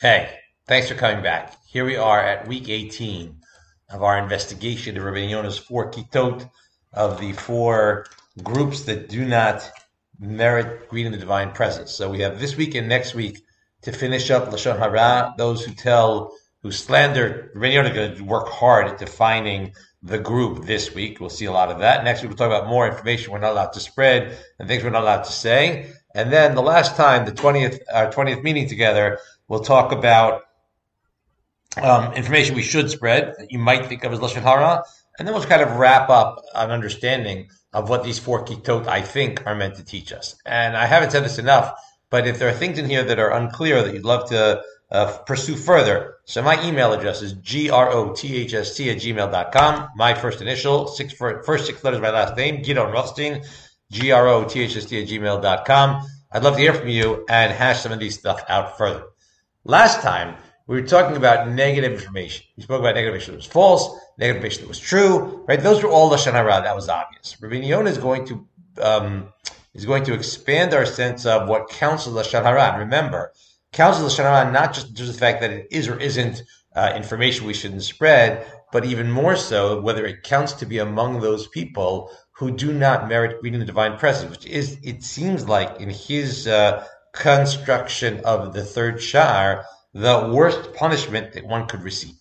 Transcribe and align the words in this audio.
Hey, 0.00 0.38
thanks 0.66 0.88
for 0.88 0.94
coming 0.94 1.22
back. 1.22 1.56
Here 1.66 1.84
we 1.84 1.96
are 1.96 2.18
at 2.18 2.48
week 2.48 2.70
18 2.70 3.36
of 3.90 4.02
our 4.02 4.16
investigation 4.16 4.96
of 4.96 5.04
Rabbi 5.04 5.26
Yona's 5.26 5.58
four 5.58 5.90
kitot 5.90 6.48
of 6.94 7.20
the 7.20 7.34
four 7.34 8.06
groups 8.42 8.84
that 8.84 9.10
do 9.10 9.26
not 9.26 9.70
merit 10.18 10.88
greeting 10.88 11.12
the 11.12 11.18
divine 11.18 11.52
presence. 11.52 11.92
So 11.92 12.08
we 12.08 12.20
have 12.20 12.40
this 12.40 12.56
week 12.56 12.74
and 12.76 12.88
next 12.88 13.14
week 13.14 13.42
to 13.82 13.92
finish 13.92 14.30
up 14.30 14.48
Lashon 14.48 14.78
Hara, 14.78 15.34
those 15.36 15.66
who 15.66 15.74
tell, 15.74 16.32
who 16.62 16.72
slander. 16.72 17.50
Rabbi 17.54 17.74
Yonah 17.74 17.92
going 17.92 18.16
to 18.16 18.24
work 18.24 18.48
hard 18.48 18.86
at 18.86 18.96
defining 18.96 19.74
the 20.02 20.18
group 20.18 20.64
this 20.64 20.94
week. 20.94 21.20
We'll 21.20 21.28
see 21.28 21.44
a 21.44 21.52
lot 21.52 21.70
of 21.70 21.80
that. 21.80 22.04
Next 22.04 22.22
week 22.22 22.30
we'll 22.30 22.38
talk 22.38 22.46
about 22.46 22.70
more 22.70 22.88
information 22.88 23.34
we're 23.34 23.38
not 23.38 23.52
allowed 23.52 23.74
to 23.74 23.80
spread 23.80 24.38
and 24.58 24.66
things 24.66 24.82
we're 24.82 24.88
not 24.88 25.02
allowed 25.02 25.24
to 25.24 25.32
say. 25.32 25.92
And 26.14 26.32
then 26.32 26.54
the 26.54 26.62
last 26.62 26.96
time, 26.96 27.26
the 27.26 27.32
20th, 27.32 27.80
our 27.92 28.10
20th 28.10 28.42
meeting 28.42 28.66
together, 28.66 29.18
We'll 29.50 29.64
talk 29.64 29.90
about 29.90 30.42
um, 31.76 32.12
information 32.12 32.54
we 32.54 32.62
should 32.62 32.88
spread 32.88 33.34
that 33.36 33.50
you 33.50 33.58
might 33.58 33.86
think 33.86 34.04
of 34.04 34.12
as 34.12 34.20
lashon 34.20 34.42
hara, 34.42 34.84
and 35.18 35.26
then 35.26 35.34
we'll 35.34 35.42
kind 35.42 35.60
of 35.60 35.72
wrap 35.72 36.08
up 36.08 36.44
an 36.54 36.70
understanding 36.70 37.48
of 37.72 37.88
what 37.88 38.04
these 38.04 38.16
four 38.16 38.44
kitot 38.44 38.86
I 38.86 39.02
think 39.02 39.44
are 39.46 39.56
meant 39.56 39.74
to 39.74 39.84
teach 39.84 40.12
us. 40.12 40.36
And 40.46 40.76
I 40.76 40.86
haven't 40.86 41.10
said 41.10 41.24
this 41.24 41.40
enough, 41.40 41.74
but 42.10 42.28
if 42.28 42.38
there 42.38 42.48
are 42.48 42.52
things 42.52 42.78
in 42.78 42.88
here 42.88 43.02
that 43.02 43.18
are 43.18 43.32
unclear 43.32 43.82
that 43.82 43.92
you'd 43.92 44.04
love 44.04 44.28
to 44.28 44.62
uh, 44.92 45.18
pursue 45.26 45.56
further, 45.56 46.18
so 46.26 46.42
my 46.42 46.64
email 46.64 46.92
address 46.92 47.20
is 47.20 47.34
grothst 47.34 48.88
at 48.88 48.98
gmail.com. 48.98 49.88
My 49.96 50.14
first 50.14 50.40
initial, 50.40 50.86
six, 50.86 51.12
first 51.12 51.66
six 51.66 51.82
letters 51.82 51.98
of 51.98 52.02
my 52.04 52.10
last 52.10 52.36
name, 52.36 52.62
Gidon 52.62 52.92
Rothstein, 52.92 53.42
grothst 53.92 55.02
at 55.02 55.08
gmail.com. 55.08 56.06
I'd 56.30 56.44
love 56.44 56.54
to 56.54 56.60
hear 56.60 56.74
from 56.74 56.88
you 56.88 57.24
and 57.28 57.52
hash 57.52 57.80
some 57.80 57.90
of 57.90 57.98
these 57.98 58.16
stuff 58.16 58.44
out 58.48 58.78
further. 58.78 59.06
Last 59.64 60.00
time, 60.00 60.36
we 60.66 60.80
were 60.80 60.86
talking 60.86 61.16
about 61.16 61.50
negative 61.50 61.92
information. 61.92 62.46
We 62.56 62.62
spoke 62.62 62.80
about 62.80 62.94
negative 62.94 63.14
information 63.14 63.34
that 63.34 63.38
was 63.38 63.46
false, 63.46 64.00
negative 64.18 64.36
information 64.36 64.62
that 64.62 64.68
was 64.68 64.78
true, 64.78 65.44
right? 65.46 65.60
Those 65.60 65.82
were 65.82 65.90
all 65.90 66.10
Lashon 66.10 66.32
Hara. 66.32 66.62
That 66.62 66.74
was 66.74 66.88
obvious. 66.88 67.36
Rabbi 67.42 67.56
is 67.56 67.98
going 67.98 68.24
to, 68.26 68.48
um, 68.80 69.32
is 69.74 69.84
going 69.84 70.04
to 70.04 70.14
expand 70.14 70.72
our 70.72 70.86
sense 70.86 71.26
of 71.26 71.46
what 71.48 71.68
counts 71.68 72.06
as 72.06 72.14
Lashon 72.14 72.42
Hara. 72.42 72.78
remember, 72.78 73.32
counts 73.72 73.98
as 73.98 74.04
Lashon 74.04 74.24
Hara 74.24 74.50
not 74.50 74.72
just 74.72 74.94
just 74.94 75.12
the 75.12 75.18
fact 75.18 75.42
that 75.42 75.50
it 75.50 75.66
is 75.70 75.88
or 75.88 75.98
isn't 75.98 76.42
uh, 76.74 76.92
information 76.96 77.46
we 77.46 77.52
shouldn't 77.52 77.82
spread, 77.82 78.46
but 78.72 78.86
even 78.86 79.10
more 79.10 79.36
so, 79.36 79.80
whether 79.80 80.06
it 80.06 80.22
counts 80.22 80.54
to 80.54 80.66
be 80.66 80.78
among 80.78 81.20
those 81.20 81.48
people 81.48 82.10
who 82.32 82.50
do 82.50 82.72
not 82.72 83.08
merit 83.08 83.36
reading 83.42 83.60
the 83.60 83.66
divine 83.66 83.98
presence, 83.98 84.30
which 84.30 84.46
is, 84.46 84.78
it 84.82 85.02
seems 85.02 85.46
like 85.46 85.80
in 85.80 85.90
his 85.90 86.46
uh, 86.46 86.86
construction 87.12 88.20
of 88.24 88.52
the 88.52 88.64
third 88.64 89.02
shar, 89.02 89.64
the 89.92 90.30
worst 90.32 90.74
punishment 90.74 91.32
that 91.32 91.44
one 91.44 91.66
could 91.66 91.82
receive. 91.82 92.14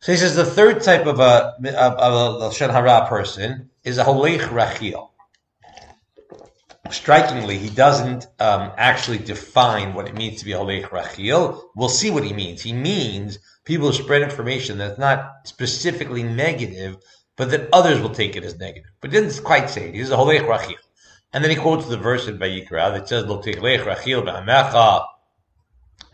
So 0.00 0.12
he 0.12 0.18
says 0.18 0.36
the 0.36 0.44
third 0.44 0.82
type 0.82 1.06
of 1.06 1.20
a 1.20 1.54
of, 1.58 1.94
of 1.94 2.60
a 2.60 2.72
Hara 2.72 3.06
person 3.08 3.70
is 3.82 3.98
a 3.98 4.04
Holech 4.04 4.40
Rachil. 4.50 5.10
Strikingly, 6.90 7.58
he 7.58 7.70
doesn't 7.70 8.26
um, 8.38 8.70
actually 8.76 9.18
define 9.18 9.94
what 9.94 10.06
it 10.06 10.14
means 10.14 10.38
to 10.38 10.44
be 10.44 10.52
a 10.52 10.58
Holech 10.58 10.90
Rachil. 10.90 11.60
We'll 11.74 11.88
see 11.88 12.10
what 12.10 12.24
he 12.24 12.32
means. 12.32 12.62
He 12.62 12.72
means 12.72 13.38
people 13.64 13.88
who 13.88 13.92
spread 13.92 14.22
information 14.22 14.78
that's 14.78 14.98
not 14.98 15.32
specifically 15.44 16.22
negative, 16.22 16.96
but 17.36 17.50
that 17.50 17.68
others 17.72 18.00
will 18.00 18.14
take 18.14 18.36
it 18.36 18.44
as 18.44 18.58
negative. 18.58 18.90
But 19.00 19.12
he 19.12 19.20
doesn't 19.20 19.44
quite 19.44 19.70
say 19.70 19.88
it. 19.88 19.94
He's 19.94 20.10
a 20.10 20.16
Holech 20.16 20.46
Rachil. 20.46 20.76
And 21.36 21.44
then 21.44 21.50
he 21.50 21.56
quotes 21.58 21.86
the 21.86 21.98
verse 21.98 22.28
in 22.28 22.38
Vayikra 22.38 22.94
that 22.94 23.08
says, 23.10 23.26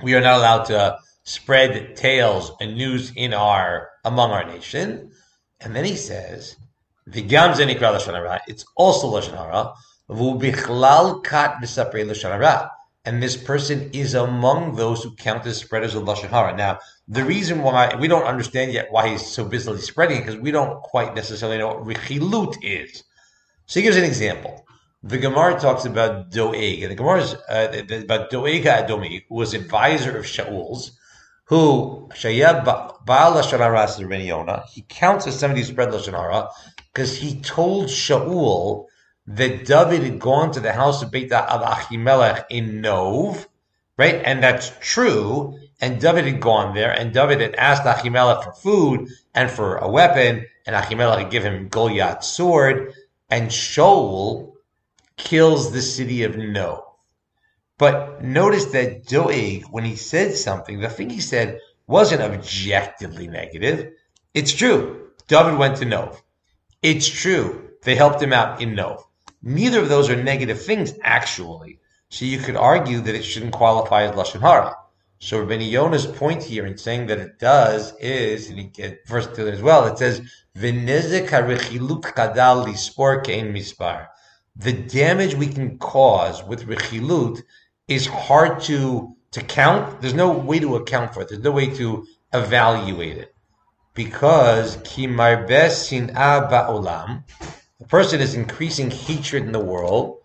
We 0.03 0.15
are 0.15 0.21
not 0.21 0.37
allowed 0.37 0.65
to 0.65 0.99
spread 1.23 1.95
tales 1.95 2.51
and 2.61 2.77
news 2.77 3.13
in 3.15 3.33
our 3.33 3.91
among 4.05 4.33
our 4.33 4.45
nation. 4.45 5.13
And 5.61 5.77
then 5.77 5.85
he 5.85 5.95
says, 5.95 6.57
"V'gam 7.09 7.55
zenikra 7.55 7.95
lashon 7.97 8.15
hara." 8.15 8.41
It's 8.49 8.65
also 8.75 9.13
lashon 9.13 9.37
hara. 9.37 9.75
V'ubichlal 10.11 11.23
kat. 11.23 12.71
And 13.05 13.23
this 13.23 13.37
person 13.37 13.91
is 13.93 14.15
among 14.15 14.75
those 14.75 15.05
who 15.05 15.15
count 15.15 15.47
as 15.47 15.57
spreaders 15.57 15.95
of 15.95 16.03
lashon. 16.03 16.57
Now, 16.57 16.81
the 17.07 17.25
reason 17.25 17.63
why 17.63 17.95
we 17.95 18.09
don't 18.09 18.25
understand 18.25 18.73
yet 18.73 18.91
why 18.91 19.11
he's 19.11 19.25
so 19.25 19.45
busily 19.45 19.83
spreading 19.83 20.17
it 20.17 20.27
because 20.27 20.41
we 20.41 20.51
don't 20.51 20.83
quite 20.83 21.15
necessarily 21.15 21.59
know 21.59 21.69
what 21.69 21.85
rechilut 21.85 22.57
is. 22.63 23.05
So 23.67 23.79
he 23.79 23.85
gives 23.85 23.97
an 23.97 24.03
example. 24.03 24.67
The 25.05 25.19
Gemara 25.19 25.59
talks 25.59 25.85
about 25.85 26.31
Doeg, 26.31 26.83
and 26.83 26.93
the 26.93 26.95
Gemara 26.95 27.23
is 27.23 27.35
uh, 27.49 27.83
about 28.05 28.31
Doeg 28.31 28.63
Adomi, 28.63 29.25
who 29.29 29.35
was 29.35 29.53
advisor 29.53 30.17
of 30.17 30.27
Shaul's, 30.27 30.93
who 31.47 32.09
Shayab 32.15 32.65
Baal 33.05 33.33
Lashanaras 33.35 33.99
Yonah. 33.99 34.65
He 34.71 34.85
counts 34.89 35.27
as 35.27 35.37
somebody 35.37 35.63
who 35.63 35.67
spread 35.67 35.89
Lashonara 35.89 36.51
because 36.93 37.17
he 37.17 37.41
told 37.41 37.87
Shaul 37.87 38.87
that 39.27 39.65
David 39.65 40.05
had 40.05 40.21
gone 40.21 40.53
to 40.53 40.61
the 40.61 40.73
house 40.73 41.03
of 41.03 41.11
Beit 41.11 41.33
of 41.33 41.63
Achimelech 41.63 42.45
in 42.49 42.81
Nov, 42.81 43.49
right? 43.99 44.23
And 44.25 44.41
that's 44.41 44.71
true. 44.79 45.59
And 45.81 46.01
David 46.01 46.27
had 46.27 46.41
gone 46.41 46.77
there, 46.77 46.93
and 46.93 47.13
David 47.13 47.41
had 47.41 47.57
asked 47.57 47.83
Achimelech 47.83 48.45
for 48.45 48.53
food 48.53 49.09
and 49.35 49.51
for 49.51 49.79
a 49.79 49.91
weapon, 49.91 50.47
and 50.65 50.77
Achimelech 50.77 51.19
had 51.19 51.31
given 51.33 51.55
him 51.55 51.69
Goliath's 51.69 52.29
sword, 52.29 52.95
and 53.29 53.51
Shaul 53.51 54.53
kills 55.17 55.73
the 55.73 55.83
city 55.83 56.23
of 56.25 56.37
Nov. 56.37 56.85
But 57.79 58.23
notice 58.23 58.67
that 58.67 59.07
Doeg, 59.07 59.65
when 59.71 59.85
he 59.85 59.97
said 59.97 60.37
something, 60.37 60.81
the 60.81 60.89
thing 60.89 61.11
he 61.11 61.21
said 61.21 61.59
wasn't 61.87 62.23
objectively 62.23 63.27
negative. 63.27 63.93
It's 64.35 64.53
true. 64.53 65.11
David 65.27 65.59
went 65.59 65.79
to 65.79 65.85
Nov. 65.85 66.23
It's 66.83 67.09
true. 67.09 67.71
They 67.83 67.97
helped 67.97 68.23
him 68.23 68.33
out 68.33 68.63
in 68.63 68.75
Nov. 68.75 69.05
Neither 69.43 69.81
of 69.81 69.89
those 69.89 70.09
are 70.09 70.23
negative 70.23 70.63
things, 70.63 70.95
actually. 71.03 71.81
So 72.09 72.25
you 72.25 72.39
could 72.39 72.57
argue 72.57 73.01
that 73.01 73.15
it 73.15 73.25
shouldn't 73.25 73.53
qualify 73.53 74.05
as 74.05 74.15
Lashon 74.15 74.41
Hara. 74.41 74.77
So 75.19 75.41
Rabbi 75.41 75.63
Yonah's 75.63 76.07
point 76.07 76.43
here 76.43 76.67
in 76.67 76.77
saying 76.77 77.07
that 77.07 77.19
it 77.19 77.39
does 77.39 77.95
is, 78.01 78.49
and 78.49 78.59
he 78.59 78.65
get 78.65 79.07
verse 79.09 79.29
two 79.35 79.49
as 79.49 79.63
well, 79.63 79.87
it 79.87 79.99
says, 79.99 80.21
V'nezek 80.57 81.29
kadal 81.29 82.67
lispor 82.67 83.25
kein 83.25 83.53
mispar 83.53 84.09
the 84.57 84.73
damage 84.73 85.35
we 85.35 85.47
can 85.47 85.79
cause 85.79 86.43
with 86.45 86.67
rechilut 86.67 87.43
is 87.89 88.07
hard 88.07 88.61
to 88.63 89.17
to 89.33 89.41
count. 89.41 90.01
There's 90.01 90.15
no 90.15 90.33
way 90.33 90.59
to 90.59 90.77
account 90.77 91.15
for 91.15 91.23
it. 91.23 91.29
There's 91.29 91.43
no 91.43 91.53
way 91.53 91.75
to 91.75 92.07
evaluate 92.33 93.17
it 93.17 93.35
because 93.95 94.75
sin 94.75 95.17
ba'olam, 95.17 97.25
the 97.79 97.87
person 97.87 98.21
is 98.21 98.35
increasing 98.35 98.91
hatred 98.91 99.45
in 99.45 99.53
the 99.53 99.61
world, 99.61 100.19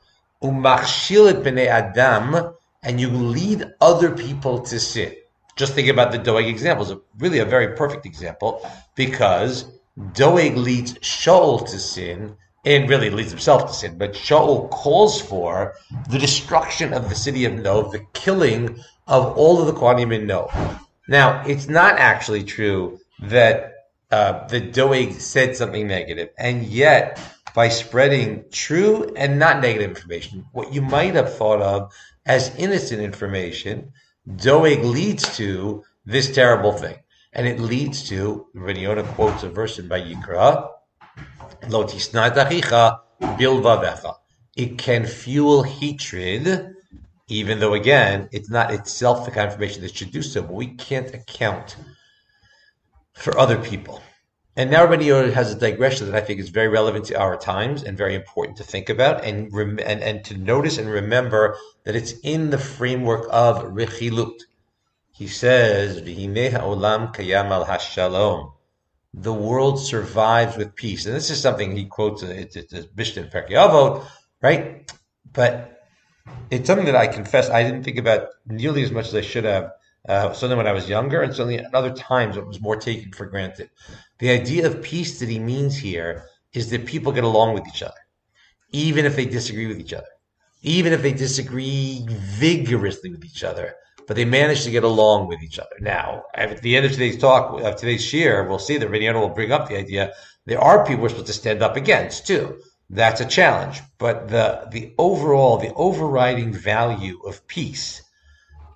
umachshilet 0.44 1.44
b'nei 1.44 1.68
adam, 1.68 2.54
and 2.84 3.02
you 3.02 3.10
lead 3.10 3.66
other 3.82 4.12
people 4.12 4.62
to 4.62 4.80
sin. 4.80 5.14
Just 5.56 5.74
think 5.74 5.90
about 5.90 6.12
the 6.12 6.20
Doeg 6.20 6.48
example. 6.48 6.90
It's 6.90 7.02
really 7.18 7.40
a 7.40 7.46
very 7.46 7.76
perfect 7.76 8.06
example 8.06 8.62
because 8.96 9.66
Doeg 10.14 10.56
leads 10.56 10.94
Shaul 10.96 11.68
to 11.68 11.80
sin 11.80 12.38
and 12.76 12.90
really 12.90 13.10
leads 13.10 13.32
himself 13.32 13.68
to 13.68 13.74
sin. 13.74 13.98
But 13.98 14.14
Shaul 14.14 14.70
calls 14.70 15.22
for 15.22 15.76
the 16.10 16.20
destruction 16.20 16.94
of 16.94 17.10
the 17.10 17.16
city 17.16 17.46
of 17.46 17.54
Nov, 17.54 17.92
the 17.92 18.06
killing 18.14 18.80
of 19.08 19.38
all 19.38 19.62
of 19.62 19.68
the 19.68 19.74
Kohanim 19.74 20.14
in 20.14 20.28
Nov. 20.28 20.52
Now, 21.08 21.44
it's 21.48 21.70
not 21.70 21.98
actually 21.98 22.44
true 22.44 23.00
that 23.22 23.74
uh, 24.12 24.48
the 24.48 24.60
Doeg 24.60 25.14
said 25.14 25.56
something 25.56 25.88
negative, 25.88 26.30
and 26.38 26.64
yet 26.64 27.20
by 27.56 27.70
spreading 27.70 28.44
true 28.52 29.14
and 29.16 29.40
not 29.40 29.62
negative 29.62 29.90
information, 29.90 30.46
what 30.52 30.74
you 30.74 30.82
might 30.82 31.16
have 31.16 31.36
thought 31.38 31.62
of 31.62 31.94
as 32.26 32.54
innocent 32.58 33.02
information, 33.02 33.94
Doeg 34.36 34.84
leads 34.84 35.38
to 35.38 35.84
this 36.06 36.34
terrible 36.34 36.74
thing. 36.74 36.98
And 37.34 37.48
it 37.48 37.60
leads 37.60 38.08
to, 38.10 38.48
Rabbi 38.54 39.02
quotes 39.14 39.44
a 39.44 39.50
verse 39.50 39.80
in 39.80 39.88
Vayikra, 39.88 40.70
it 44.56 44.78
can 44.78 45.06
fuel 45.06 45.64
hatred, 45.64 46.76
even 47.28 47.60
though 47.60 47.74
again, 47.74 48.30
it's 48.32 48.50
not 48.50 48.74
itself 48.74 49.26
the 49.26 49.32
kind 49.32 49.48
of 49.48 49.54
information 49.54 49.82
that 49.84 49.96
should 49.96 50.12
do 50.12 50.22
so, 50.22 50.42
but 50.42 50.54
we 50.54 50.68
can't 50.68 51.14
account 51.14 51.76
for 53.14 53.38
other 53.38 53.58
people. 53.58 54.02
And 54.56 54.72
now 54.72 54.86
Rabbi 54.86 55.04
Yehuda 55.04 55.34
has 55.34 55.54
a 55.54 55.60
digression 55.60 56.08
that 56.08 56.16
I 56.16 56.26
think 56.26 56.40
is 56.40 56.50
very 56.50 56.68
relevant 56.68 57.06
to 57.06 57.20
our 57.20 57.38
times 57.38 57.84
and 57.84 57.96
very 57.96 58.16
important 58.16 58.58
to 58.58 58.64
think 58.64 58.90
about 58.90 59.24
and, 59.24 59.54
and, 59.54 59.80
and 60.02 60.26
to 60.26 60.36
notice 60.36 60.80
and 60.80 60.90
remember 60.90 61.58
that 61.84 61.96
it's 61.96 62.14
in 62.24 62.50
the 62.50 62.58
framework 62.58 63.28
of 63.30 63.64
Rechilut. 63.66 64.40
He 65.12 65.28
says, 65.28 66.02
V'hinei 66.02 66.52
ha'olam 66.52 67.14
kayam 67.14 67.52
al 67.52 67.66
hashalom 67.66 68.54
the 69.14 69.34
world 69.34 69.80
survives 69.80 70.58
with 70.58 70.76
peace. 70.76 71.06
And 71.06 71.16
this 71.16 71.30
is 71.30 71.42
something 71.42 71.76
he 71.76 71.86
quotes, 71.86 72.24
it's, 72.24 72.56
it's 72.56 72.74
a 72.74 72.86
Mishnah 72.96 73.24
in 73.24 73.30
Pirkei 73.30 73.52
Avot, 73.52 74.06
right? 74.42 74.92
But 75.34 75.84
it's 76.50 76.68
something 76.68 76.86
that 76.86 76.96
I 76.96 77.08
confess 77.08 77.50
I 77.50 77.64
didn't 77.64 77.84
think 77.84 77.98
about 77.98 78.30
nearly 78.46 78.84
as 78.84 78.92
much 78.92 79.08
as 79.08 79.16
I 79.16 79.22
should 79.22 79.46
have 79.46 79.72
uh, 80.08 80.32
certainly 80.32 80.56
when 80.56 80.68
I 80.68 80.72
was 80.72 80.88
younger, 80.88 81.22
and 81.22 81.34
certainly 81.34 81.58
at 81.58 81.74
other 81.74 81.94
times 81.94 82.38
it 82.38 82.48
was 82.48 82.62
more 82.62 82.78
taken 82.78 83.12
for 83.12 83.26
granted. 83.26 83.70
The 84.20 84.30
idea 84.30 84.66
of 84.66 84.82
peace 84.82 85.20
that 85.20 85.30
he 85.30 85.40
means 85.40 85.76
here 85.76 86.26
is 86.54 86.70
that 86.70 86.86
people 86.86 87.12
get 87.12 87.26
along 87.26 87.54
with 87.54 87.68
each 87.68 87.84
other, 87.84 88.00
even 88.72 89.06
if 89.06 89.16
they 89.16 89.26
disagree 89.26 89.68
with 89.68 89.80
each 89.80 89.94
other, 89.94 90.08
even 90.62 90.94
if 90.94 91.02
they 91.02 91.12
disagree 91.12 92.06
vigorously 92.10 93.12
with 93.12 93.26
each 93.26 93.44
other, 93.44 93.76
but 94.08 94.16
they 94.16 94.26
manage 94.26 94.64
to 94.64 94.72
get 94.72 94.84
along 94.84 95.28
with 95.28 95.44
each 95.44 95.60
other. 95.60 95.76
Now, 95.82 96.24
at 96.34 96.62
the 96.62 96.76
end 96.76 96.86
of 96.86 96.94
today's 96.94 97.18
talk, 97.18 97.62
of 97.62 97.76
today's 97.76 98.04
share, 98.04 98.46
we'll 98.46 98.58
see 98.58 98.78
that 98.78 98.90
Rabbeinu 98.90 99.20
will 99.20 99.30
bring 99.30 99.52
up 99.52 99.68
the 99.68 99.78
idea 99.78 100.14
there 100.48 100.64
are 100.64 100.86
people 100.86 101.04
we're 101.04 101.10
supposed 101.10 101.28
to 101.28 101.34
stand 101.34 101.62
up 101.62 101.76
against 101.76 102.26
too. 102.26 102.62
That's 102.90 103.20
a 103.20 103.26
challenge. 103.26 103.82
But 103.98 104.30
the 104.30 104.68
the 104.72 104.94
overall, 104.98 105.58
the 105.58 105.74
overriding 105.74 106.54
value 106.54 107.20
of 107.26 107.46
peace 107.48 108.02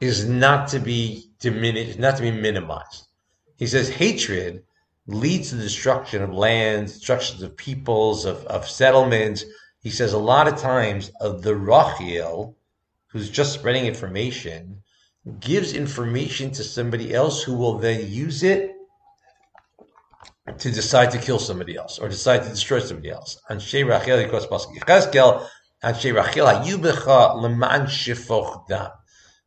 is 0.01 0.28
not 0.28 0.68
to 0.69 0.80
be 0.80 1.31
diminished, 1.39 1.98
not 1.98 2.18
to 2.18 2.24
be 2.24 2.31
minimized. 2.31 3.07
He 3.56 3.68
says 3.68 3.88
hatred 3.88 4.63
leads 5.07 5.50
to 5.50 5.56
the 5.56 5.63
destruction 5.63 6.22
of 6.22 6.34
lands, 6.34 6.94
destruction 6.94 7.44
of 7.45 7.56
peoples, 7.56 8.25
of, 8.25 8.45
of 8.48 8.69
settlements. 8.69 9.45
He 9.80 9.92
says 9.92 10.12
a 10.12 10.18
lot 10.18 10.50
of 10.50 10.57
times 10.57 11.10
of 11.22 11.42
the 11.42 11.54
Rachil, 11.54 12.54
who's 13.07 13.30
just 13.30 13.54
spreading 13.54 13.86
information, 13.86 14.84
gives 15.39 15.73
information 15.73 16.51
to 16.51 16.63
somebody 16.63 17.13
else 17.13 17.44
who 17.44 17.56
will 17.56 17.77
then 17.77 18.09
use 18.09 18.44
it 18.44 18.75
to 20.57 20.71
decide 20.71 21.12
to 21.12 21.19
kill 21.19 21.38
somebody 21.39 21.75
else 21.77 22.00
or 22.00 22.09
decide 22.09 22.44
to 22.44 22.50
destroy 22.50 22.79
somebody 22.79 23.12
else. 23.12 23.39
and 23.50 23.62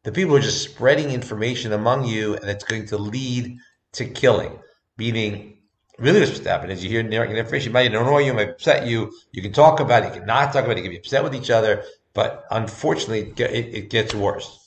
The 0.04 0.12
people 0.12 0.36
are 0.36 0.40
just 0.40 0.62
spreading 0.62 1.10
information 1.10 1.72
among 1.72 2.04
you, 2.04 2.34
and 2.36 2.48
it's 2.48 2.64
going 2.64 2.86
to 2.86 2.98
lead 2.98 3.58
to 3.92 4.04
killing. 4.04 4.58
Meaning, 4.96 5.58
really, 5.98 6.20
what's 6.20 6.30
supposed 6.30 6.44
to 6.44 6.50
happen 6.50 6.70
is 6.70 6.84
you 6.84 6.90
hear 6.90 7.00
information, 7.00 7.72
might 7.72 7.92
annoy 7.92 8.20
you, 8.20 8.32
might 8.32 8.50
upset 8.50 8.86
you. 8.86 9.12
You 9.32 9.42
can 9.42 9.52
talk 9.52 9.80
about 9.80 10.04
it, 10.04 10.14
you 10.14 10.20
can 10.20 10.26
not 10.26 10.52
talk 10.52 10.64
about 10.64 10.78
it, 10.78 10.78
you 10.78 10.84
can 10.84 10.92
be 10.92 10.98
upset 10.98 11.24
with 11.24 11.34
each 11.34 11.50
other, 11.50 11.82
but 12.12 12.44
unfortunately, 12.50 13.32
it, 13.36 13.74
it 13.74 13.90
gets 13.90 14.14
worse. 14.14 14.63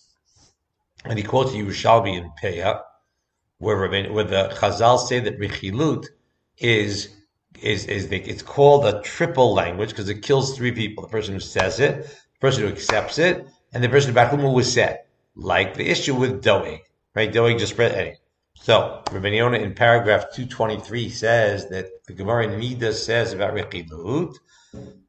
And 1.06 1.18
he 1.18 1.24
quotes 1.24 1.52
Yerushalmi 1.52 2.18
in 2.18 2.32
Peah, 2.42 2.82
where, 3.60 3.78
where 3.78 4.24
the 4.24 4.50
Chazal 4.56 5.00
say 5.00 5.20
that 5.20 5.40
Rechilut 5.40 6.06
is 6.58 7.10
is 7.62 7.86
is 7.86 8.10
the, 8.10 8.18
it's 8.18 8.44
called 8.44 8.86
a 8.86 9.02
triple 9.02 9.54
language 9.54 9.90
because 9.90 10.10
it 10.10 10.22
kills 10.22 10.56
three 10.56 10.72
people: 10.72 11.04
the 11.04 11.10
person 11.10 11.34
who 11.34 11.40
says 11.40 11.80
it, 11.80 12.04
the 12.06 12.40
person 12.40 12.64
who 12.64 12.70
accepts 12.70 13.18
it, 13.18 13.48
and 13.74 13.84
the 13.84 13.90
person 13.90 14.12
about 14.12 14.32
whom 14.32 14.42
it 14.42 14.52
was 14.52 14.72
said. 14.72 15.00
Like 15.36 15.76
the 15.76 15.90
issue 15.90 16.16
with 16.16 16.44
Doeg, 16.44 16.82
right? 17.16 17.32
Doeg 17.32 17.60
just 17.60 17.74
spread 17.74 17.94
any. 17.94 18.18
So 18.56 19.04
Rabbi 19.12 19.30
Yonah 19.30 19.60
in 19.60 19.76
paragraph 19.76 20.26
two 20.34 20.46
twenty 20.46 20.80
three 20.80 21.10
says 21.10 21.70
that 21.70 22.06
the 22.08 22.14
Gemara 22.14 22.48
in 22.48 22.60
Niddah 22.60 22.94
says 22.94 23.34
about 23.34 23.54
Rechilut, 23.54 24.36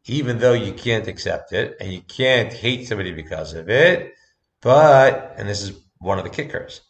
even 0.04 0.38
though 0.38 0.52
you 0.52 0.72
can't 0.72 1.08
accept 1.08 1.52
it 1.52 1.76
and 1.80 1.92
you 1.92 2.02
can't 2.02 2.52
hate 2.52 2.86
somebody 2.86 3.12
because 3.12 3.54
of 3.54 3.68
it, 3.70 4.14
but 4.60 5.34
and 5.36 5.48
this 5.48 5.62
is 5.62 5.72
one 5.98 6.18
of 6.18 6.24
the 6.24 6.30
kickers, 6.30 6.80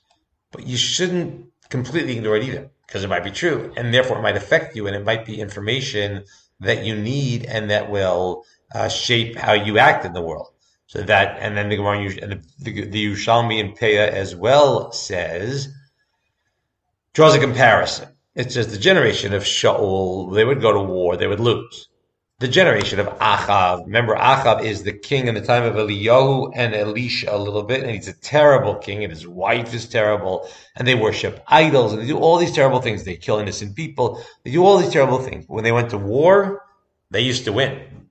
but 0.53 0.67
you 0.67 0.77
shouldn't 0.77 1.47
completely 1.69 2.17
ignore 2.17 2.37
it 2.37 2.45
either 2.45 2.71
because 2.87 3.05
it 3.05 3.09
might 3.09 3.25
be 3.25 3.31
true 3.31 3.73
and 3.77 3.93
therefore 3.93 4.19
it 4.19 4.23
might 4.23 4.37
affect 4.37 4.75
you 4.75 4.87
and 4.87 4.97
it 4.97 5.05
might 5.05 5.27
be 5.27 5.41
information 5.41 6.25
that 6.61 6.85
you 6.85 6.97
need 6.97 7.45
and 7.45 7.71
that 7.71 7.91
will 7.91 8.45
uh, 8.75 8.89
shape 8.89 9.37
how 9.37 9.53
you 9.53 9.79
act 9.79 10.05
in 10.05 10.13
the 10.13 10.23
world. 10.23 10.49
So 10.87 11.03
that, 11.03 11.39
and 11.41 11.57
then 11.57 11.69
the 11.69 11.77
Gemara 11.77 11.99
and 12.23 12.43
the, 12.59 12.87
the 12.87 13.61
and 13.61 13.79
Peah 13.79 14.09
as 14.09 14.35
well 14.35 14.91
says, 14.91 15.69
draws 17.13 17.35
a 17.35 17.39
comparison. 17.39 18.09
It 18.35 18.53
says 18.53 18.69
the 18.69 18.79
generation 18.79 19.35
of 19.35 19.43
Shaul, 19.43 20.35
they 20.35 20.45
would 20.45 20.63
go 20.63 20.73
to 20.73 20.81
war, 20.81 21.17
they 21.17 21.27
would 21.27 21.41
lose 21.41 21.89
the 22.41 22.47
generation 22.47 23.01
of 23.01 23.09
Achav. 23.19 23.85
Remember, 23.85 24.15
Achav 24.15 24.63
is 24.63 24.85
the 24.85 24.93
king 24.93 25.27
in 25.27 25.35
the 25.35 25.41
time 25.41 25.65
of 25.65 25.75
Eliyahu 25.75 26.53
and 26.55 26.73
Elisha 26.73 27.35
a 27.35 27.37
little 27.37 27.65
bit, 27.65 27.83
and 27.83 27.91
he's 27.91 28.07
a 28.07 28.13
terrible 28.13 28.77
king, 28.77 29.03
and 29.03 29.13
his 29.13 29.27
wife 29.27 29.75
is 29.75 29.89
terrible, 29.89 30.49
and 30.77 30.87
they 30.87 30.95
worship 30.95 31.43
idols, 31.49 31.93
and 31.93 32.01
they 32.01 32.07
do 32.07 32.19
all 32.19 32.39
these 32.39 32.53
terrible 32.53 32.81
things. 32.81 33.03
They 33.03 33.17
kill 33.17 33.39
innocent 33.39 33.75
people. 33.75 34.23
They 34.45 34.53
do 34.53 34.65
all 34.65 34.79
these 34.79 34.93
terrible 34.93 35.19
things. 35.19 35.47
When 35.49 35.65
they 35.65 35.73
went 35.73 35.91
to 35.91 35.99
war, 35.99 36.63
they 37.11 37.23
used 37.23 37.45
to 37.47 37.53
win. 37.53 38.09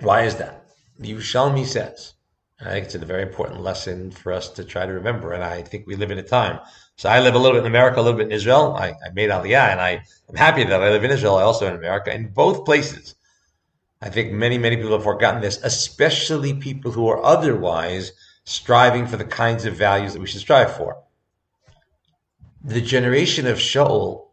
Why 0.00 0.22
is 0.22 0.34
that? 0.36 0.64
The 0.98 1.12
Yerushalmi 1.12 1.64
says, 1.64 2.14
I 2.60 2.70
think 2.70 2.86
it's 2.86 2.96
a 2.96 2.98
very 2.98 3.22
important 3.22 3.60
lesson 3.60 4.10
for 4.10 4.32
us 4.32 4.48
to 4.50 4.64
try 4.64 4.84
to 4.84 4.92
remember, 4.92 5.32
and 5.32 5.44
I 5.44 5.62
think 5.62 5.86
we 5.86 5.94
live 5.94 6.10
in 6.10 6.18
a 6.18 6.24
time. 6.24 6.58
So 6.96 7.08
I 7.08 7.20
live 7.20 7.36
a 7.36 7.38
little 7.38 7.52
bit 7.52 7.60
in 7.60 7.66
America, 7.66 8.00
a 8.00 8.02
little 8.02 8.18
bit 8.18 8.26
in 8.26 8.32
Israel. 8.32 8.74
I, 8.76 8.88
I 8.88 9.10
made 9.14 9.30
Aliyah, 9.30 9.70
and 9.70 9.80
I 9.80 10.02
am 10.28 10.34
happy 10.34 10.64
that 10.64 10.82
I 10.82 10.90
live 10.90 11.04
in 11.04 11.12
Israel. 11.12 11.36
I 11.36 11.42
also 11.42 11.68
in 11.68 11.76
America. 11.76 12.12
In 12.12 12.30
both 12.32 12.64
places, 12.64 13.14
I 14.00 14.10
think 14.10 14.32
many, 14.32 14.58
many 14.58 14.76
people 14.76 14.92
have 14.92 15.02
forgotten 15.02 15.40
this, 15.40 15.58
especially 15.62 16.54
people 16.54 16.92
who 16.92 17.08
are 17.08 17.22
otherwise 17.24 18.12
striving 18.44 19.06
for 19.06 19.16
the 19.16 19.24
kinds 19.24 19.64
of 19.64 19.74
values 19.74 20.12
that 20.12 20.20
we 20.20 20.26
should 20.26 20.40
strive 20.40 20.76
for. 20.76 21.02
The 22.62 22.80
generation 22.80 23.46
of 23.46 23.58
Shaul, 23.58 24.28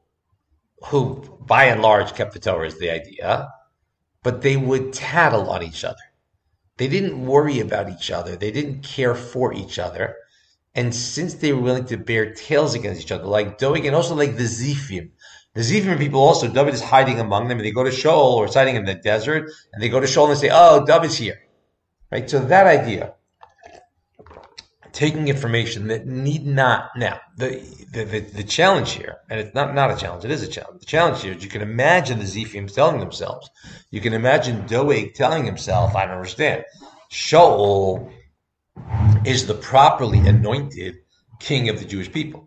who 0.86 1.38
by 1.42 1.66
and 1.66 1.82
large 1.82 2.14
kept 2.14 2.34
the 2.34 2.40
Torah 2.40 2.68
is 2.68 2.80
the 2.80 2.92
idea, 2.92 3.50
but 4.24 4.42
they 4.42 4.58
would 4.58 4.94
tattle 4.94 5.50
on 5.50 5.64
each 5.64 5.84
other. 5.84 5.98
They 6.78 6.88
didn't 6.88 7.26
worry 7.26 7.60
about 7.60 7.90
each 7.90 8.12
other. 8.12 8.36
They 8.36 8.52
didn't 8.52 8.84
care 8.84 9.16
for 9.16 9.54
each 9.54 9.80
other. 9.80 10.16
And 10.74 10.94
since 10.94 11.36
they 11.36 11.54
were 11.54 11.62
willing 11.62 11.86
to 11.86 11.98
bear 11.98 12.34
tales 12.34 12.76
against 12.76 13.02
each 13.02 13.12
other, 13.12 13.26
like 13.26 13.58
Doeg 13.58 13.86
and 13.86 13.96
also 13.96 14.14
like 14.14 14.36
the 14.36 14.44
Zifim, 14.44 15.12
the 15.56 15.62
Zifim 15.62 15.98
people 15.98 16.22
also, 16.22 16.50
David 16.50 16.74
is 16.74 16.82
hiding 16.82 17.20
among 17.22 17.48
them, 17.48 17.58
and 17.58 17.66
they 17.66 17.72
go 17.72 17.86
to 17.86 17.90
Shaul 17.90 18.34
or 18.34 18.48
hiding 18.48 18.76
in 18.76 18.84
the 18.84 18.94
desert, 18.94 19.50
and 19.72 19.82
they 19.82 19.88
go 19.88 20.02
to 20.02 20.06
Shaul 20.06 20.28
and 20.28 20.36
they 20.36 20.48
say, 20.48 20.52
"Oh, 20.54 20.86
David's 20.86 21.18
here," 21.18 21.40
right? 22.12 22.30
So 22.30 22.40
that 22.40 22.68
idea, 22.68 23.14
taking 24.92 25.30
information 25.30 25.88
that 25.88 26.06
need 26.06 26.46
not 26.46 26.90
now 26.98 27.22
the 27.38 27.64
the, 27.94 28.04
the, 28.04 28.20
the 28.20 28.44
challenge 28.44 28.92
here, 28.92 29.16
and 29.30 29.40
it's 29.40 29.56
not 29.56 29.74
not 29.74 29.92
a 29.92 29.96
challenge, 29.96 30.26
it 30.26 30.32
is 30.32 30.44
a 30.44 30.48
challenge. 30.48 30.82
The 30.82 30.86
challenge 30.88 31.22
here 31.22 31.34
is 31.34 31.42
you 31.42 31.50
can 31.50 31.62
imagine 31.62 32.20
the 32.20 32.26
Zifim 32.26 32.70
telling 32.72 33.00
themselves, 33.00 33.50
you 33.92 34.02
can 34.02 34.12
imagine 34.12 34.68
Doeg 34.68 35.14
telling 35.14 35.46
himself, 35.46 35.96
"I 35.96 36.06
don't 36.06 36.18
understand." 36.18 36.66
Shaul 37.10 38.12
is 39.24 39.48
the 39.48 39.54
properly 39.54 40.20
anointed 40.20 40.98
king 41.40 41.70
of 41.70 41.80
the 41.80 41.86
Jewish 41.86 42.12
people 42.12 42.45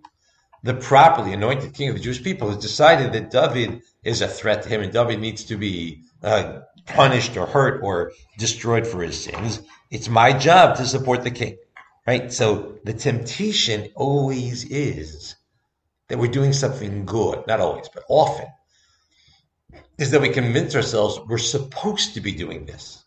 the 0.68 0.74
properly 0.74 1.32
anointed 1.32 1.72
king 1.72 1.88
of 1.88 1.94
the 1.94 2.02
Jewish 2.02 2.22
people, 2.22 2.48
has 2.48 2.58
decided 2.58 3.14
that 3.14 3.30
David 3.30 3.80
is 4.04 4.20
a 4.20 4.28
threat 4.28 4.62
to 4.62 4.68
him 4.68 4.82
and 4.82 4.92
David 4.92 5.18
needs 5.18 5.44
to 5.44 5.56
be 5.56 6.02
uh, 6.22 6.60
punished 6.84 7.38
or 7.38 7.46
hurt 7.46 7.82
or 7.82 8.12
destroyed 8.36 8.86
for 8.86 9.02
his 9.02 9.18
sins. 9.18 9.62
It's 9.90 10.10
my 10.10 10.34
job 10.34 10.76
to 10.76 10.84
support 10.84 11.24
the 11.24 11.30
king, 11.30 11.56
right? 12.06 12.30
So 12.30 12.76
the 12.84 12.92
temptation 12.92 13.88
always 13.94 14.66
is 14.66 15.36
that 16.08 16.18
we're 16.18 16.30
doing 16.30 16.52
something 16.52 17.06
good, 17.06 17.46
not 17.46 17.60
always, 17.60 17.88
but 17.88 18.04
often, 18.06 18.48
is 19.96 20.10
that 20.10 20.20
we 20.20 20.28
convince 20.28 20.76
ourselves 20.76 21.18
we're 21.26 21.38
supposed 21.38 22.12
to 22.12 22.20
be 22.20 22.32
doing 22.32 22.66
this. 22.66 23.02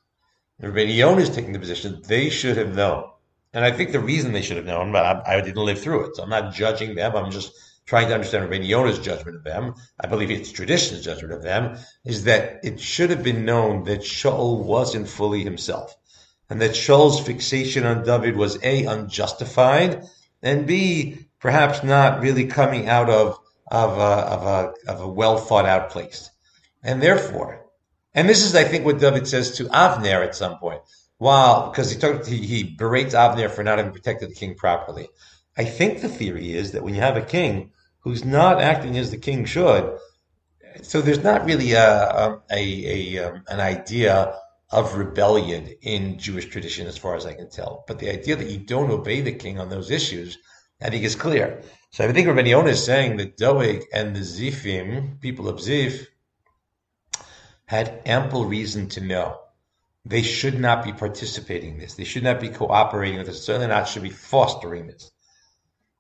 Everybody 0.60 0.94
Yonah 0.94 1.22
is 1.22 1.30
taking 1.30 1.54
the 1.54 1.60
position 1.60 2.02
they 2.08 2.32
should 2.32 2.58
have 2.58 2.74
known 2.74 3.11
and 3.54 3.66
I 3.66 3.72
think 3.72 3.92
the 3.92 4.00
reason 4.00 4.32
they 4.32 4.42
should 4.42 4.58
have 4.58 4.66
known, 4.66 4.92
but 4.92 5.06
I, 5.06 5.38
I, 5.38 5.42
didn't 5.42 5.66
live 5.66 5.82
through 5.82 6.06
it. 6.06 6.16
So 6.16 6.24
I'm 6.24 6.30
not 6.30 6.54
judging 6.54 6.96
them. 6.96 7.16
I'm 7.16 7.32
just 7.32 7.54
trying 7.86 8.08
to 8.08 8.14
understand 8.14 8.50
Rabbi 8.50 8.64
Yonah's 8.64 9.00
judgment 9.00 9.38
of 9.38 9.44
them. 9.44 9.76
I 10.00 10.08
believe 10.08 10.32
it's 10.32 10.52
tradition's 10.52 11.04
judgment 11.04 11.34
of 11.34 11.44
them, 11.44 11.78
is 12.06 12.24
that 12.26 12.64
it 12.64 12.80
should 12.80 13.10
have 13.10 13.24
been 13.24 13.44
known 13.44 13.84
that 13.86 14.02
Shaul 14.02 14.64
wasn't 14.64 15.10
fully 15.10 15.44
himself. 15.44 15.96
And 16.50 16.62
that 16.62 16.72
Shaul's 16.72 17.20
fixation 17.20 17.86
on 17.86 18.04
David 18.04 18.36
was 18.36 18.58
A, 18.64 18.86
unjustified, 18.86 20.06
and 20.42 20.68
B, 20.68 21.28
perhaps 21.40 21.84
not 21.84 22.22
really 22.22 22.46
coming 22.46 22.88
out 22.88 23.10
of, 23.10 23.40
of, 23.70 23.98
a, 23.98 24.02
of, 24.02 24.44
a, 24.44 24.92
of 24.92 25.02
a 25.02 25.08
well 25.08 25.38
thought 25.38 25.66
out 25.66 25.90
place. 25.90 26.30
And 26.84 27.02
therefore, 27.02 27.66
and 28.14 28.28
this 28.28 28.44
is, 28.46 28.56
I 28.56 28.64
think, 28.64 28.86
what 28.86 29.00
David 29.00 29.28
says 29.28 29.58
to 29.58 29.66
Avner 29.66 30.24
at 30.26 30.36
some 30.36 30.58
point. 30.58 30.82
Wow, 31.22 31.70
because 31.70 31.92
he, 31.92 32.00
took, 32.00 32.26
he, 32.26 32.38
he 32.48 32.64
berates 32.64 33.14
Avner 33.14 33.48
for 33.48 33.64
not 33.64 33.78
having 33.78 33.94
protected 33.94 34.32
the 34.32 34.34
king 34.34 34.56
properly. 34.56 35.08
I 35.56 35.66
think 35.66 36.02
the 36.02 36.10
theory 36.10 36.52
is 36.52 36.72
that 36.72 36.82
when 36.82 36.96
you 36.96 37.02
have 37.02 37.16
a 37.16 37.22
king 37.22 37.74
who's 38.00 38.26
not 38.26 38.60
acting 38.60 38.98
as 38.98 39.12
the 39.12 39.20
king 39.20 39.46
should, 39.46 40.00
so 40.82 41.00
there's 41.00 41.24
not 41.24 41.46
really 41.46 41.74
a, 41.74 42.40
a, 42.52 43.20
a, 43.20 43.20
um, 43.20 43.44
an 43.50 43.60
idea 43.60 44.36
of 44.72 44.96
rebellion 44.96 45.68
in 45.84 46.18
Jewish 46.18 46.48
tradition, 46.48 46.88
as 46.88 46.98
far 46.98 47.16
as 47.16 47.28
I 47.28 47.36
can 47.36 47.52
tell. 47.52 47.84
But 47.88 48.00
the 48.00 48.10
idea 48.10 48.36
that 48.36 48.50
you 48.50 48.58
don't 48.58 48.90
obey 48.90 49.22
the 49.22 49.32
king 49.32 49.60
on 49.60 49.70
those 49.70 49.92
issues, 49.92 50.40
I 50.82 50.90
think 50.90 51.04
is 51.04 51.16
clear. 51.16 51.62
So 51.92 52.04
I 52.04 52.12
think 52.12 52.30
Rabbi 52.30 52.50
is 52.68 52.84
saying 52.84 53.18
that 53.18 53.38
Doeg 53.38 53.84
and 53.94 54.16
the 54.16 54.22
Zifim, 54.22 55.22
people 55.22 55.48
of 55.48 55.58
Zif, 55.58 56.08
had 57.66 58.02
ample 58.08 58.46
reason 58.46 58.90
to 58.90 59.02
know 59.02 59.41
they 60.06 60.22
should 60.22 60.60
not 60.60 60.84
be 60.84 60.94
participating 60.94 61.74
in 61.74 61.80
this. 61.80 61.94
They 61.94 62.04
should 62.04 62.24
not 62.24 62.40
be 62.40 62.50
cooperating 62.50 63.18
with 63.18 63.28
this. 63.28 63.44
Certainly 63.44 63.68
not 63.68 63.88
should 63.88 64.04
be 64.04 64.10
fostering 64.10 64.88
this. 64.88 65.12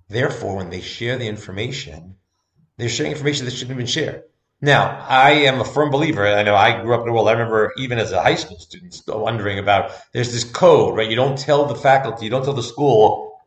Therefore, 0.10 0.58
when 0.58 0.70
they 0.70 0.81
share 0.81 1.17
the 1.17 1.27
information, 1.27 2.15
they're 2.77 2.89
sharing 2.89 3.12
information 3.12 3.46
that 3.46 3.51
shouldn't 3.51 3.70
have 3.70 3.77
been 3.77 3.86
shared. 3.86 4.24
Now, 4.60 5.05
I 5.08 5.31
am 5.31 5.60
a 5.60 5.65
firm 5.65 5.89
believer. 5.89 6.27
I 6.27 6.43
know 6.43 6.55
I 6.55 6.81
grew 6.81 6.93
up 6.93 7.01
in 7.01 7.08
the 7.08 7.13
world. 7.13 7.29
I 7.29 7.31
remember 7.31 7.74
even 7.77 7.98
as 7.98 8.12
a 8.12 8.22
high 8.22 8.36
school 8.36 8.60
student 8.60 8.93
still 8.93 9.20
wondering 9.20 9.58
about 9.58 9.91
there's 10.13 10.31
this 10.31 10.43
code, 10.43 10.96
right? 10.96 11.10
You 11.10 11.15
don't 11.15 11.38
tell 11.38 11.65
the 11.65 11.75
faculty, 11.75 12.25
you 12.25 12.31
don't 12.31 12.43
tell 12.43 12.53
the 12.53 12.62
school 12.62 13.39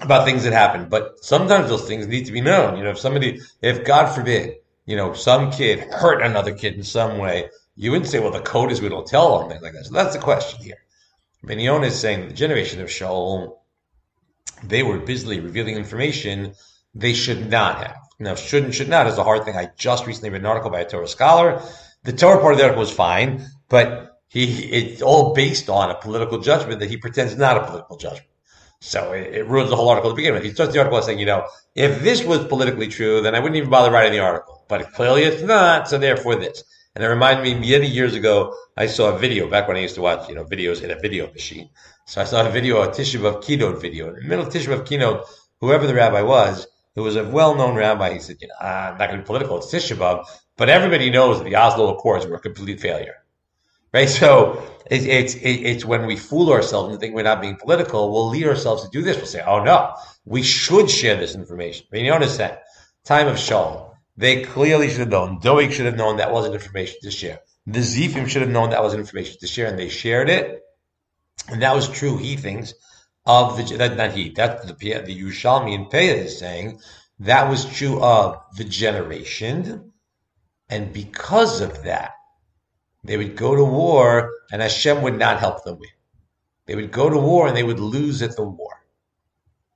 about 0.00 0.24
things 0.24 0.44
that 0.44 0.52
happen. 0.52 0.88
But 0.88 1.22
sometimes 1.22 1.68
those 1.68 1.86
things 1.86 2.06
need 2.06 2.26
to 2.26 2.32
be 2.32 2.40
known. 2.40 2.78
You 2.78 2.84
know, 2.84 2.90
if 2.90 2.98
somebody, 2.98 3.40
if 3.60 3.84
God 3.84 4.14
forbid, 4.14 4.56
you 4.86 4.96
know, 4.96 5.12
some 5.12 5.50
kid 5.50 5.80
hurt 5.80 6.22
another 6.22 6.54
kid 6.54 6.74
in 6.74 6.82
some 6.82 7.18
way, 7.18 7.50
you 7.76 7.90
wouldn't 7.90 8.10
say, 8.10 8.18
well, 8.18 8.30
the 8.30 8.40
code 8.40 8.72
is 8.72 8.80
we 8.80 8.88
don't 8.88 9.06
tell 9.06 9.38
them 9.38 9.50
things 9.50 9.62
like 9.62 9.74
that. 9.74 9.86
So 9.86 9.92
that's 9.92 10.14
the 10.14 10.22
question 10.22 10.64
here. 10.64 10.78
Benyon 11.44 11.84
is 11.84 11.98
saying 11.98 12.28
the 12.28 12.34
generation 12.34 12.80
of 12.80 12.88
Shaul, 12.88 13.58
they 14.64 14.82
were 14.82 14.98
busily 14.98 15.40
revealing 15.40 15.76
information 15.76 16.54
they 16.94 17.12
should 17.12 17.50
not 17.50 17.78
have. 17.78 17.96
Now, 18.18 18.34
should 18.34 18.64
and 18.64 18.74
should 18.74 18.88
not 18.88 19.06
is 19.06 19.18
a 19.18 19.24
hard 19.24 19.44
thing. 19.44 19.56
I 19.56 19.70
just 19.76 20.06
recently 20.06 20.30
read 20.30 20.40
an 20.40 20.46
article 20.46 20.70
by 20.70 20.80
a 20.80 20.88
Torah 20.88 21.06
scholar. 21.06 21.62
The 22.04 22.14
Torah 22.14 22.40
part 22.40 22.54
of 22.54 22.58
the 22.58 22.64
article 22.64 22.80
was 22.80 22.90
fine, 22.90 23.46
but 23.68 24.18
he 24.28 24.64
it's 24.64 25.02
all 25.02 25.34
based 25.34 25.68
on 25.68 25.90
a 25.90 25.94
political 25.94 26.38
judgment 26.38 26.80
that 26.80 26.88
he 26.88 26.96
pretends 26.96 27.36
not 27.36 27.58
a 27.58 27.66
political 27.66 27.98
judgment. 27.98 28.28
So 28.80 29.12
it, 29.12 29.34
it 29.34 29.46
ruins 29.46 29.70
the 29.70 29.76
whole 29.76 29.88
article 29.90 30.10
to 30.10 30.16
begin 30.16 30.34
with. 30.34 30.44
He 30.44 30.52
starts 30.52 30.72
the 30.72 30.78
article 30.78 30.98
by 30.98 31.04
saying, 31.04 31.18
you 31.18 31.26
know, 31.26 31.46
if 31.74 32.02
this 32.02 32.24
was 32.24 32.46
politically 32.46 32.88
true, 32.88 33.20
then 33.20 33.34
I 33.34 33.40
wouldn't 33.40 33.56
even 33.56 33.70
bother 33.70 33.90
writing 33.90 34.12
the 34.12 34.20
article. 34.20 34.64
But 34.68 34.92
clearly 34.92 35.22
it's 35.22 35.42
not, 35.42 35.88
so 35.88 35.98
therefore 35.98 36.36
this. 36.36 36.64
And 36.96 37.04
it 37.04 37.08
reminded 37.08 37.42
me 37.44 37.52
many 37.52 37.88
years 37.88 38.14
ago, 38.14 38.56
I 38.74 38.86
saw 38.86 39.14
a 39.14 39.18
video 39.18 39.50
back 39.50 39.68
when 39.68 39.76
I 39.76 39.80
used 39.80 39.96
to 39.96 40.00
watch, 40.00 40.30
you 40.30 40.34
know, 40.34 40.46
videos 40.46 40.82
in 40.82 40.90
a 40.90 40.98
video 40.98 41.30
machine. 41.30 41.68
So 42.06 42.22
I 42.22 42.24
saw 42.24 42.46
a 42.46 42.50
video, 42.50 42.80
a 42.80 42.88
Tisha 42.88 43.20
B'Av 43.20 43.42
keynote 43.44 43.82
video. 43.82 44.08
In 44.08 44.14
the 44.14 44.22
middle 44.22 44.46
of 44.46 44.50
Tisha 44.50 44.74
B'Av 44.74 44.86
keynote, 44.86 45.26
whoever 45.60 45.86
the 45.86 45.92
rabbi 45.92 46.22
was, 46.22 46.66
who 46.94 47.02
was 47.02 47.16
a 47.16 47.24
well-known 47.24 47.74
rabbi. 47.74 48.14
He 48.14 48.20
said, 48.20 48.38
you 48.40 48.48
know, 48.48 48.54
I'm 48.58 48.96
not 48.96 49.08
going 49.10 49.18
to 49.18 49.24
be 49.24 49.26
political. 49.26 49.58
It's 49.58 49.66
Tisha 49.66 49.94
B'Av, 49.94 50.24
but 50.56 50.70
everybody 50.70 51.10
knows 51.10 51.36
that 51.36 51.44
the 51.44 51.56
Oslo 51.56 51.94
Accords 51.94 52.24
were 52.24 52.36
a 52.36 52.40
complete 52.40 52.80
failure, 52.80 53.16
right? 53.92 54.08
So 54.08 54.62
it's 54.90 55.04
it's 55.04 55.34
it's 55.34 55.84
when 55.84 56.06
we 56.06 56.16
fool 56.16 56.50
ourselves 56.50 56.92
and 56.92 56.98
think 56.98 57.14
we're 57.14 57.24
not 57.24 57.42
being 57.42 57.56
political, 57.56 58.10
we'll 58.10 58.30
lead 58.30 58.46
ourselves 58.46 58.84
to 58.84 58.88
do 58.88 59.02
this. 59.02 59.18
We'll 59.18 59.26
say, 59.26 59.42
oh 59.46 59.62
no, 59.62 59.92
we 60.24 60.42
should 60.42 60.88
share 60.88 61.16
this 61.16 61.34
information. 61.34 61.88
But 61.90 62.00
you 62.00 62.08
notice 62.08 62.38
that 62.38 62.62
time 63.04 63.28
of 63.28 63.36
Shaul, 63.36 63.95
they 64.16 64.42
clearly 64.42 64.88
should 64.88 65.00
have 65.00 65.08
known. 65.08 65.40
Doeg 65.40 65.72
should 65.72 65.86
have 65.86 65.96
known 65.96 66.16
that 66.16 66.32
wasn't 66.32 66.54
information 66.54 66.96
to 67.02 67.10
share. 67.10 67.40
The 67.66 67.80
Zifim 67.80 68.28
should 68.28 68.42
have 68.42 68.50
known 68.50 68.70
that 68.70 68.82
wasn't 68.82 69.00
information 69.00 69.38
to 69.40 69.46
share, 69.46 69.66
and 69.66 69.78
they 69.78 69.88
shared 69.88 70.30
it. 70.30 70.62
And 71.48 71.62
that 71.62 71.74
was 71.74 71.88
true, 71.88 72.16
he 72.16 72.36
thinks, 72.36 72.74
of 73.24 73.56
the 73.56 73.76
that 73.76 73.96
not 73.96 74.12
he 74.12 74.30
that 74.30 74.66
the 74.66 74.72
the 74.72 75.20
Yerushalmi 75.20 75.74
and 75.74 75.86
Peah 75.86 76.24
is 76.24 76.38
saying 76.38 76.80
that 77.20 77.48
was 77.48 77.64
true 77.64 78.00
of 78.02 78.40
the 78.56 78.64
generation, 78.64 79.92
and 80.68 80.92
because 80.92 81.60
of 81.60 81.82
that, 81.84 82.12
they 83.04 83.16
would 83.16 83.36
go 83.36 83.54
to 83.54 83.64
war, 83.64 84.32
and 84.52 84.62
Hashem 84.62 85.02
would 85.02 85.18
not 85.18 85.40
help 85.40 85.64
them 85.64 85.78
win. 85.78 85.90
They 86.66 86.74
would 86.74 86.90
go 86.90 87.08
to 87.08 87.18
war 87.18 87.46
and 87.46 87.56
they 87.56 87.62
would 87.62 87.80
lose 87.80 88.22
at 88.22 88.36
the 88.36 88.42
war. 88.44 88.82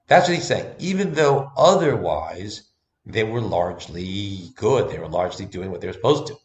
That's 0.09 0.29
what 0.29 0.37
he's 0.37 0.47
saying. 0.47 0.75
Even 0.81 1.15
though 1.15 1.51
otherwise 1.57 2.70
they 3.07 3.25
were 3.25 3.41
largely 3.41 4.51
good, 4.57 4.91
they 4.91 4.99
were 4.99 5.09
largely 5.09 5.47
doing 5.47 5.71
what 5.71 5.81
they 5.81 5.87
were 5.87 5.93
supposed 5.93 6.27
to 6.29 6.37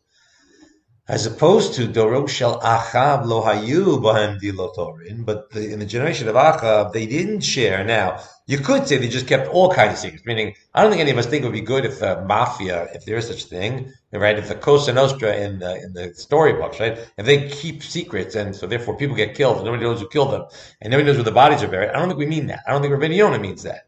as 1.07 1.27
opposed 1.27 1.75
to 1.75 1.87
Doro 1.87 2.25
Shel 2.25 2.59
Achav 2.61 3.25
Lo 3.25 3.43
Hayu 3.43 4.01
Bahem 4.01 4.39
Dilotorin, 4.41 5.23
but 5.23 5.51
the, 5.51 5.71
in 5.71 5.77
the 5.77 5.85
generation 5.85 6.27
of 6.27 6.33
Achav, 6.33 6.93
they 6.93 7.05
didn't 7.05 7.41
share. 7.41 7.83
Now, 7.83 8.23
you 8.47 8.57
could 8.57 8.87
say 8.87 8.97
they 8.97 9.07
just 9.07 9.27
kept 9.27 9.47
all 9.49 9.71
kinds 9.71 9.93
of 9.93 9.99
secrets, 9.99 10.25
meaning, 10.25 10.55
I 10.73 10.81
don't 10.81 10.89
think 10.89 11.01
any 11.01 11.11
of 11.11 11.17
us 11.19 11.27
think 11.27 11.43
it 11.43 11.45
would 11.45 11.53
be 11.53 11.61
good 11.61 11.85
if 11.85 11.99
the 11.99 12.23
mafia, 12.25 12.87
if 12.95 13.05
there 13.05 13.17
is 13.17 13.27
such 13.27 13.43
a 13.43 13.47
thing, 13.47 13.93
right, 14.11 14.37
if 14.37 14.47
the 14.47 14.55
Cosa 14.55 14.93
Nostra 14.93 15.35
in 15.35 15.59
the, 15.59 15.75
in 15.75 15.93
the 15.93 16.11
storybooks, 16.15 16.79
right, 16.79 16.97
if 17.17 17.25
they 17.25 17.49
keep 17.49 17.83
secrets 17.83 18.33
and 18.33 18.55
so 18.55 18.65
therefore 18.65 18.97
people 18.97 19.15
get 19.15 19.35
killed 19.35 19.57
and 19.57 19.65
nobody 19.65 19.83
knows 19.83 19.99
who 19.99 20.09
killed 20.09 20.31
them 20.31 20.45
and 20.81 20.89
nobody 20.89 21.05
knows 21.05 21.17
where 21.17 21.23
the 21.23 21.31
bodies 21.31 21.61
are 21.61 21.67
buried, 21.67 21.89
I 21.89 21.99
don't 21.99 22.07
think 22.07 22.19
we 22.19 22.25
mean 22.25 22.47
that. 22.47 22.63
I 22.67 22.71
don't 22.71 22.81
think 22.81 22.91
Rabbi 22.91 23.13
Yonah 23.13 23.39
means 23.39 23.61
that. 23.63 23.84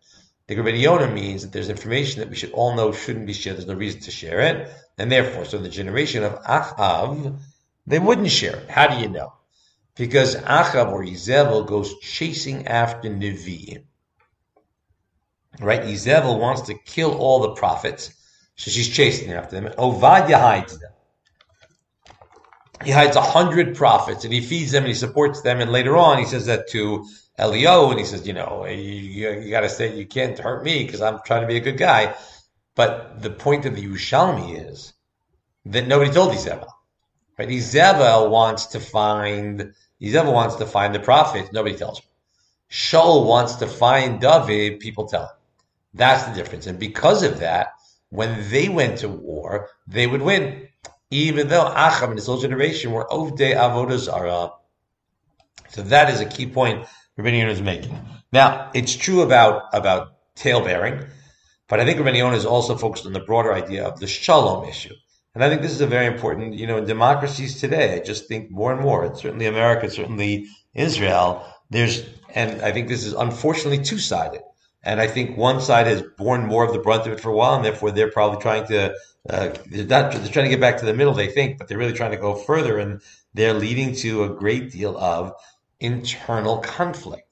The 0.47 0.55
Rabbi 0.55 0.77
Yonah 0.77 1.11
means 1.11 1.41
that 1.41 1.51
there's 1.51 1.69
information 1.69 2.21
that 2.21 2.29
we 2.29 2.35
should 2.37 2.53
all 2.53 2.73
know 2.73 2.93
shouldn't 2.93 3.27
be 3.27 3.33
shared. 3.33 3.57
There's 3.57 3.67
no 3.67 3.73
reason 3.73 3.99
to 4.01 4.11
share 4.11 4.39
it. 4.39 4.69
And 4.97 5.11
therefore, 5.11 5.43
so 5.43 5.57
the 5.57 5.67
generation 5.67 6.23
of 6.23 6.41
Achav, 6.43 7.37
they 7.85 7.99
wouldn't 7.99 8.31
share 8.31 8.55
it. 8.55 8.69
How 8.69 8.87
do 8.87 9.01
you 9.01 9.09
know? 9.09 9.33
Because 9.95 10.35
Achav 10.37 10.91
or 10.91 11.03
Izebel 11.03 11.67
goes 11.67 11.99
chasing 11.99 12.67
after 12.67 13.09
Nevi'im. 13.09 13.83
Right? 15.59 15.81
Izebel 15.81 16.39
wants 16.39 16.61
to 16.63 16.75
kill 16.75 17.13
all 17.17 17.39
the 17.39 17.55
prophets. 17.55 18.13
So 18.55 18.71
she's 18.71 18.89
chasing 18.89 19.33
after 19.33 19.59
them. 19.59 19.73
Ovadia 19.77 20.39
hides 20.39 20.79
them. 20.79 20.91
He 22.85 22.91
hides 22.91 23.15
a 23.15 23.21
hundred 23.21 23.75
prophets 23.75 24.23
and 24.23 24.31
he 24.31 24.39
feeds 24.39 24.71
them 24.71 24.83
and 24.83 24.89
he 24.89 24.93
supports 24.93 25.41
them. 25.41 25.59
And 25.59 25.71
later 25.71 25.97
on, 25.97 26.19
he 26.19 26.25
says 26.25 26.45
that 26.45 26.69
to 26.69 27.05
Elio, 27.37 27.91
and 27.91 27.99
he 27.99 28.05
says, 28.05 28.25
you 28.25 28.33
know, 28.33 28.65
you, 28.65 29.31
you 29.31 29.51
got 29.51 29.61
to 29.61 29.69
say 29.69 29.95
you 29.95 30.07
can't 30.07 30.37
hurt 30.39 30.63
me 30.63 30.83
because 30.83 31.01
I'm 31.01 31.19
trying 31.25 31.41
to 31.41 31.47
be 31.47 31.57
a 31.57 31.61
good 31.61 31.77
guy. 31.77 32.15
But 32.75 33.21
the 33.21 33.29
point 33.29 33.65
of 33.65 33.75
the 33.75 33.85
Yerushalmi 33.85 34.69
is 34.69 34.93
that 35.65 35.87
nobody 35.87 36.11
told 36.11 36.33
Izebel. 36.33 36.69
Right? 37.37 37.49
Izebel 37.49 38.29
wants 38.29 38.67
to 38.67 38.79
find 38.79 39.73
Izebel 40.01 40.33
wants 40.33 40.55
to 40.55 40.65
find 40.65 40.93
the 40.93 40.99
prophet. 40.99 41.51
Nobody 41.53 41.75
tells 41.75 41.99
him. 41.99 42.05
Shaul 42.71 43.25
wants 43.25 43.55
to 43.55 43.67
find 43.67 44.19
David. 44.19 44.79
People 44.79 45.07
tell 45.07 45.23
him. 45.23 45.29
That's 45.93 46.23
the 46.23 46.33
difference. 46.33 46.67
And 46.67 46.79
because 46.79 47.23
of 47.23 47.39
that, 47.39 47.73
when 48.09 48.49
they 48.49 48.69
went 48.69 48.99
to 48.99 49.09
war, 49.09 49.69
they 49.87 50.07
would 50.07 50.21
win. 50.21 50.67
Even 51.09 51.47
though 51.47 51.65
Achab 51.65 52.09
and 52.09 52.15
his 52.15 52.25
whole 52.25 52.39
generation 52.39 52.91
were 52.91 53.07
Ovde 53.07 53.55
Avodah 53.55 53.97
Zarah. 53.97 54.51
So 55.69 55.81
that 55.83 56.09
is 56.09 56.19
a 56.19 56.25
key 56.25 56.47
point 56.47 56.85
Rabbi 57.17 57.49
is 57.49 57.61
making. 57.61 57.97
Now, 58.31 58.69
it's 58.73 58.95
true 58.95 59.21
about, 59.21 59.63
about 59.73 60.13
tale 60.35 60.63
bearing, 60.63 61.05
but 61.67 61.79
I 61.79 61.85
think 61.85 61.99
Rabbi 61.99 62.35
is 62.35 62.45
also 62.45 62.77
focused 62.77 63.05
on 63.05 63.13
the 63.13 63.19
broader 63.19 63.53
idea 63.53 63.85
of 63.85 63.99
the 63.99 64.07
shalom 64.07 64.69
issue. 64.69 64.93
And 65.33 65.43
I 65.43 65.49
think 65.49 65.61
this 65.61 65.71
is 65.71 65.81
a 65.81 65.87
very 65.87 66.05
important, 66.05 66.53
you 66.53 66.67
know, 66.67 66.77
in 66.77 66.85
democracies 66.85 67.59
today, 67.59 67.95
I 67.95 67.99
just 68.03 68.27
think 68.27 68.49
more 68.49 68.71
and 68.71 68.81
more, 68.81 69.15
certainly 69.15 69.45
America, 69.45 69.89
certainly 69.89 70.47
Israel, 70.73 71.45
there's, 71.69 72.03
and 72.33 72.61
I 72.61 72.71
think 72.71 72.87
this 72.87 73.03
is 73.03 73.13
unfortunately 73.13 73.83
two 73.83 73.99
sided. 73.99 74.41
And 74.83 75.01
I 75.01 75.07
think 75.07 75.37
one 75.37 75.59
side 75.59 75.87
has 75.87 76.03
borne 76.17 76.45
more 76.45 76.63
of 76.63 76.71
the 76.71 76.79
brunt 76.79 77.07
of 77.07 77.13
it 77.13 77.19
for 77.19 77.29
a 77.29 77.35
while, 77.35 77.55
and 77.55 77.65
therefore 77.65 77.91
they're 77.91 78.11
probably 78.11 78.41
trying 78.41 78.67
to, 78.67 78.95
uh, 79.29 79.49
they're, 79.65 79.85
not, 79.85 80.11
they're 80.11 80.31
trying 80.31 80.45
to 80.45 80.49
get 80.49 80.61
back 80.61 80.77
to 80.77 80.85
the 80.85 80.93
middle, 80.93 81.13
they 81.13 81.27
think, 81.27 81.57
but 81.57 81.67
they're 81.67 81.77
really 81.77 81.93
trying 81.93 82.11
to 82.11 82.17
go 82.17 82.35
further, 82.35 82.77
and 82.77 83.01
they're 83.33 83.53
leading 83.53 83.93
to 83.95 84.23
a 84.23 84.29
great 84.29 84.71
deal 84.71 84.97
of 84.97 85.33
internal 85.79 86.59
conflict. 86.59 87.23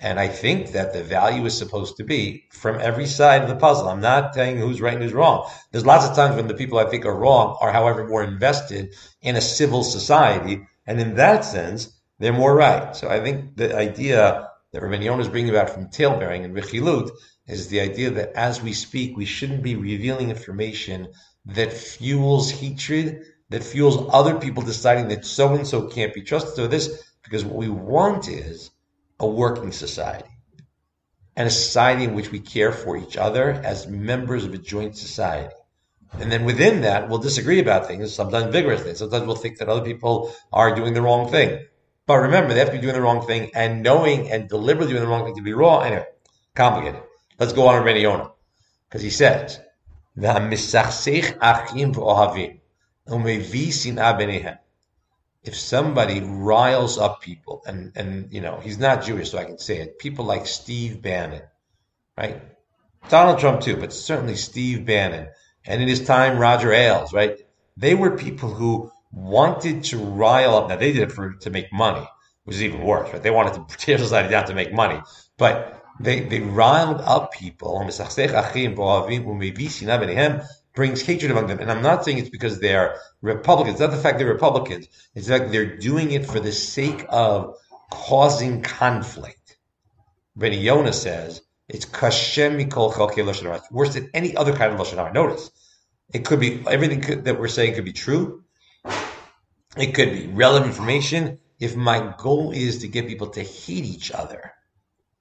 And 0.00 0.20
I 0.20 0.28
think 0.28 0.72
that 0.72 0.92
the 0.92 1.02
value 1.02 1.44
is 1.44 1.58
supposed 1.58 1.96
to 1.96 2.04
be 2.04 2.44
from 2.52 2.80
every 2.80 3.06
side 3.06 3.42
of 3.42 3.48
the 3.48 3.56
puzzle. 3.56 3.88
I'm 3.88 4.00
not 4.00 4.32
saying 4.32 4.58
who's 4.58 4.80
right 4.80 4.94
and 4.94 5.02
who's 5.02 5.12
wrong. 5.12 5.50
There's 5.72 5.86
lots 5.86 6.06
of 6.06 6.14
times 6.14 6.36
when 6.36 6.46
the 6.46 6.54
people 6.54 6.78
I 6.78 6.88
think 6.88 7.04
are 7.04 7.18
wrong 7.18 7.58
are, 7.60 7.72
however, 7.72 8.06
more 8.06 8.22
invested 8.22 8.94
in 9.22 9.34
a 9.34 9.40
civil 9.40 9.82
society. 9.82 10.66
And 10.86 11.00
in 11.00 11.16
that 11.16 11.44
sense, 11.44 11.92
they're 12.20 12.32
more 12.32 12.54
right. 12.54 12.94
So 12.94 13.08
I 13.08 13.20
think 13.20 13.56
the 13.56 13.76
idea 13.76 14.48
that 14.72 15.02
Yonah 15.02 15.22
is 15.22 15.28
bringing 15.28 15.50
about 15.50 15.70
from 15.70 15.88
talebearing 15.88 16.44
and 16.44 16.54
Rechilut 16.54 17.10
is 17.48 17.68
the 17.68 17.80
idea 17.80 18.10
that 18.10 18.32
as 18.34 18.62
we 18.62 18.72
speak, 18.72 19.16
we 19.16 19.24
shouldn't 19.24 19.62
be 19.62 19.74
revealing 19.74 20.30
information 20.30 21.08
that 21.46 21.72
fuels 21.72 22.50
hatred, 22.50 23.24
that 23.48 23.64
fuels 23.64 24.08
other 24.12 24.38
people 24.38 24.62
deciding 24.62 25.08
that 25.08 25.24
so 25.24 25.54
and 25.54 25.66
so 25.66 25.88
can't 25.88 26.14
be 26.14 26.22
trusted. 26.22 26.54
So 26.54 26.66
this, 26.66 27.02
because 27.22 27.44
what 27.44 27.56
we 27.56 27.68
want 27.68 28.28
is 28.28 28.70
a 29.20 29.26
working 29.26 29.72
society 29.72 30.28
and 31.36 31.46
a 31.46 31.50
society 31.50 32.04
in 32.04 32.14
which 32.14 32.32
we 32.32 32.40
care 32.40 32.72
for 32.72 32.96
each 32.96 33.16
other 33.16 33.50
as 33.50 33.86
members 33.86 34.44
of 34.44 34.54
a 34.54 34.58
joint 34.58 34.96
society. 34.96 35.54
And 36.18 36.32
then 36.32 36.44
within 36.44 36.80
that, 36.82 37.08
we'll 37.08 37.18
disagree 37.18 37.60
about 37.60 37.86
things, 37.86 38.12
sometimes 38.14 38.52
vigorously. 38.52 38.94
Sometimes 38.94 39.26
we'll 39.26 39.36
think 39.36 39.58
that 39.58 39.68
other 39.68 39.84
people 39.84 40.34
are 40.52 40.74
doing 40.74 40.94
the 40.94 41.02
wrong 41.02 41.30
thing. 41.30 41.64
But 42.06 42.18
remember, 42.18 42.54
they 42.54 42.60
have 42.60 42.70
to 42.70 42.74
be 42.74 42.80
doing 42.80 42.94
the 42.94 43.02
wrong 43.02 43.26
thing 43.26 43.50
and 43.54 43.82
knowing 43.82 44.30
and 44.30 44.48
deliberately 44.48 44.94
doing 44.94 45.04
the 45.04 45.10
wrong 45.10 45.26
thing 45.26 45.36
to 45.36 45.42
be 45.42 45.52
wrong. 45.52 45.84
Anyway, 45.84 46.06
complicated. 46.54 47.02
Let's 47.38 47.52
go 47.52 47.68
on 47.68 47.84
to 47.84 48.00
Yonah. 48.00 48.30
Because 48.88 49.02
he 49.02 49.10
says, 49.10 49.60
if 55.48 55.56
somebody 55.56 56.20
riles 56.20 56.98
up 56.98 57.22
people, 57.22 57.62
and 57.66 57.92
and 57.96 58.32
you 58.32 58.42
know 58.42 58.60
he's 58.60 58.78
not 58.78 59.02
Jewish, 59.02 59.30
so 59.30 59.38
I 59.38 59.44
can 59.44 59.58
say 59.58 59.78
it. 59.78 59.98
People 59.98 60.26
like 60.26 60.46
Steve 60.46 61.00
Bannon, 61.00 61.42
right? 62.16 62.42
Donald 63.08 63.38
Trump 63.38 63.62
too, 63.62 63.76
but 63.76 63.92
certainly 63.92 64.36
Steve 64.36 64.84
Bannon, 64.84 65.28
and 65.64 65.80
in 65.80 65.88
his 65.88 66.04
time 66.04 66.38
Roger 66.38 66.72
Ailes, 66.72 67.14
right? 67.14 67.38
They 67.78 67.94
were 67.94 68.16
people 68.18 68.50
who 68.50 68.92
wanted 69.10 69.84
to 69.84 69.96
rile 69.98 70.54
up. 70.54 70.68
Now 70.68 70.76
they 70.76 70.92
did 70.92 71.08
it 71.08 71.12
for 71.12 71.32
to 71.32 71.50
make 71.50 71.72
money, 71.72 72.06
which 72.44 72.56
is 72.56 72.62
even 72.62 72.82
worse, 72.82 73.10
right? 73.10 73.22
They 73.22 73.30
wanted 73.30 73.54
to 73.54 73.76
tear 73.78 73.96
society 73.96 74.28
down 74.28 74.46
to 74.46 74.54
make 74.54 74.72
money, 74.74 75.00
but 75.38 75.82
they 75.98 76.20
they 76.20 76.40
riled 76.40 77.00
up 77.00 77.32
people. 77.32 77.80
Brings 80.78 81.02
hatred 81.02 81.32
among 81.32 81.48
them, 81.48 81.58
and 81.58 81.72
I'm 81.72 81.82
not 81.82 82.04
saying 82.04 82.18
it's 82.18 82.28
because 82.28 82.60
they're 82.60 83.00
Republicans. 83.20 83.74
It's 83.74 83.80
not 83.80 83.90
the 83.90 84.00
fact 84.00 84.18
they're 84.18 84.28
Republicans. 84.28 84.86
It's 85.12 85.26
the 85.26 85.36
fact 85.36 85.50
they're 85.50 85.76
doing 85.76 86.12
it 86.12 86.24
for 86.24 86.38
the 86.38 86.52
sake 86.52 87.04
of 87.08 87.56
causing 87.90 88.62
conflict. 88.62 89.56
Benny 90.36 90.58
Yonah 90.58 90.92
says 90.92 91.42
it's 91.68 91.84
kashem 91.84 92.64
mikol 92.64 93.56
It's 93.56 93.70
worse 93.72 93.94
than 93.94 94.08
any 94.14 94.36
other 94.36 94.52
kind 94.52 94.72
of 94.72 94.78
lashon 94.78 94.98
hara. 94.98 95.12
Notice, 95.12 95.50
it 96.14 96.24
could 96.24 96.38
be 96.38 96.62
everything 96.70 97.00
could, 97.00 97.24
that 97.24 97.40
we're 97.40 97.48
saying 97.48 97.74
could 97.74 97.84
be 97.84 97.92
true. 97.92 98.44
It 99.76 99.96
could 99.96 100.12
be 100.12 100.28
relevant 100.28 100.70
information. 100.70 101.40
If 101.58 101.74
my 101.74 102.14
goal 102.18 102.52
is 102.52 102.78
to 102.82 102.86
get 102.86 103.08
people 103.08 103.30
to 103.30 103.42
hate 103.42 103.84
each 103.84 104.12
other, 104.12 104.52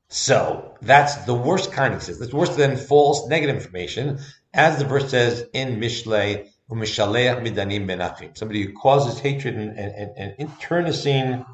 so 0.10 0.78
that's 0.82 1.16
the 1.26 1.34
worst 1.34 1.72
kind, 1.72 1.94
he 1.94 2.00
says. 2.00 2.20
That's 2.20 2.34
worse 2.34 2.56
than 2.56 2.78
false 2.78 3.28
negative 3.28 3.56
information, 3.56 4.20
as 4.54 4.80
the 4.80 4.86
verse 4.86 5.10
says 5.10 5.46
in 5.54 5.80
Mishlei, 5.80 6.50
midanim 6.70 7.88
benachim. 7.88 8.36
Somebody 8.36 8.64
who 8.64 8.74
causes 8.74 9.20
hatred 9.20 9.56
and, 9.56 9.78
and, 9.78 10.12
and 10.18 10.36
internecine, 10.38 11.46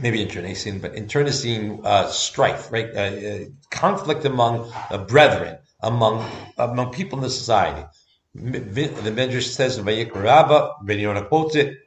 maybe 0.00 0.22
internecine, 0.22 0.78
but 0.78 0.94
internecine 0.94 1.80
uh, 1.84 2.06
strife, 2.06 2.70
right? 2.70 2.88
Uh, 2.94 3.00
uh, 3.00 3.38
conflict 3.70 4.24
among 4.24 4.72
uh, 4.90 4.98
brethren, 4.98 5.58
among 5.82 6.28
among 6.56 6.92
people 6.92 7.18
in 7.18 7.24
the 7.24 7.30
society. 7.30 7.84
The 8.32 9.10
Medrash 9.10 9.48
says 9.48 9.76
in 9.76 9.84
Vayikra 9.84 10.22
Rabbah, 10.22 10.84
Ben 10.84 11.24
quotes 11.26 11.56
it, 11.56 11.78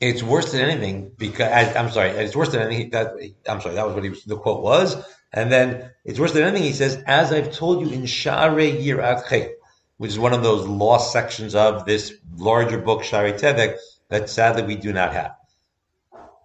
it's 0.00 0.22
worse 0.22 0.52
than 0.52 0.62
anything 0.62 1.12
because 1.18 1.76
I'm 1.76 1.90
sorry, 1.90 2.10
it's 2.10 2.34
worse 2.34 2.50
than 2.50 2.62
anything. 2.62 2.90
That 2.90 3.12
I'm 3.46 3.60
sorry, 3.60 3.74
that 3.74 3.86
was 3.86 3.94
what 3.94 4.04
he 4.04 4.10
was, 4.10 4.24
the 4.24 4.36
quote 4.36 4.62
was. 4.62 4.96
And 5.32 5.52
then 5.52 5.90
it's 6.04 6.18
worse 6.18 6.32
than 6.32 6.42
anything. 6.42 6.64
He 6.64 6.72
says, 6.72 7.02
"As 7.06 7.32
I've 7.32 7.52
told 7.52 7.86
you 7.86 7.92
in 7.92 8.06
Share 8.06 8.50
Yirat 8.50 9.52
which 9.98 10.12
is 10.12 10.18
one 10.18 10.32
of 10.32 10.42
those 10.42 10.66
lost 10.66 11.12
sections 11.12 11.54
of 11.54 11.84
this 11.84 12.14
larger 12.36 12.78
book 12.78 13.04
Share 13.04 13.30
Tedek 13.34 13.76
that 14.08 14.30
sadly 14.30 14.62
we 14.62 14.76
do 14.76 14.94
not 14.94 15.12
have. 15.12 15.36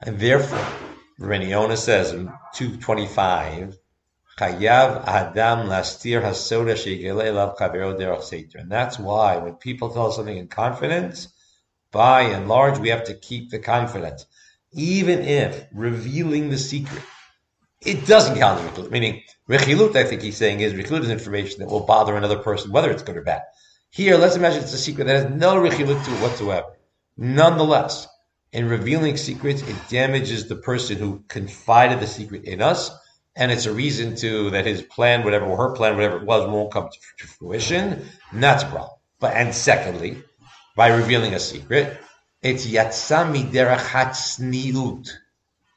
And 0.01 0.19
therefore, 0.19 0.67
Reniona 1.19 1.77
says 1.77 2.11
in 2.11 2.27
225, 2.53 3.77
Chayav 4.37 5.07
Adam 5.07 5.69
Lastir 5.69 6.21
Hasoda 6.21 6.75
Derech 6.75 8.55
And 8.55 8.69
that's 8.69 8.99
why 8.99 9.37
when 9.37 9.53
people 9.53 9.89
tell 9.89 10.07
us 10.07 10.17
something 10.17 10.37
in 10.37 10.49
confidence, 10.49 11.29
by 11.95 12.23
and 12.23 12.49
large, 12.49 12.77
we 12.77 12.89
have 12.89 13.05
to 13.05 13.13
keep 13.13 13.49
the 13.49 13.57
confidence. 13.57 14.25
Even 14.73 15.19
if 15.19 15.65
revealing 15.73 16.49
the 16.49 16.57
secret, 16.57 17.01
it 17.85 18.05
doesn't 18.05 18.37
count 18.37 18.59
as 18.59 18.69
rechilut. 18.69 18.91
Meaning, 18.91 19.21
rechilut, 19.49 19.95
I 19.95 20.03
think 20.03 20.21
he's 20.21 20.35
saying, 20.35 20.59
is 20.59 20.73
rechilut 20.73 21.03
is 21.03 21.09
information 21.09 21.59
that 21.59 21.69
will 21.69 21.85
bother 21.85 22.17
another 22.17 22.37
person, 22.37 22.73
whether 22.73 22.91
it's 22.91 23.01
good 23.01 23.15
or 23.15 23.21
bad. 23.21 23.43
Here, 23.91 24.17
let's 24.17 24.35
imagine 24.35 24.61
it's 24.61 24.73
a 24.73 24.77
secret 24.77 25.07
that 25.07 25.23
has 25.23 25.39
no 25.39 25.55
rechilut 25.55 26.03
to 26.03 26.11
it 26.11 26.21
whatsoever. 26.21 26.67
Nonetheless, 27.15 28.09
in 28.51 28.67
revealing 28.67 29.15
secrets, 29.15 29.61
it 29.61 29.77
damages 29.87 30.49
the 30.49 30.57
person 30.57 30.97
who 30.97 31.23
confided 31.29 32.01
the 32.01 32.07
secret 32.07 32.43
in 32.43 32.61
us, 32.61 32.91
and 33.37 33.53
it's 33.53 33.67
a 33.67 33.73
reason 33.73 34.17
to 34.17 34.49
that 34.49 34.65
his 34.65 34.81
plan, 34.81 35.23
whatever 35.23 35.45
or 35.45 35.55
her 35.55 35.73
plan, 35.73 35.95
whatever 35.95 36.17
it 36.17 36.25
was, 36.25 36.45
won't 36.45 36.73
come 36.73 36.89
to 37.19 37.27
fruition. 37.27 38.05
And 38.31 38.43
that's 38.43 38.63
a 38.63 38.67
problem. 38.67 38.97
But 39.21 39.35
and 39.35 39.55
secondly, 39.55 40.21
by 40.75 40.89
revealing 40.89 41.33
a 41.33 41.39
secret. 41.39 41.97
It's 42.41 42.67
yatsami 42.67 43.49
derachat 43.49 44.11
tzniut. 44.11 45.09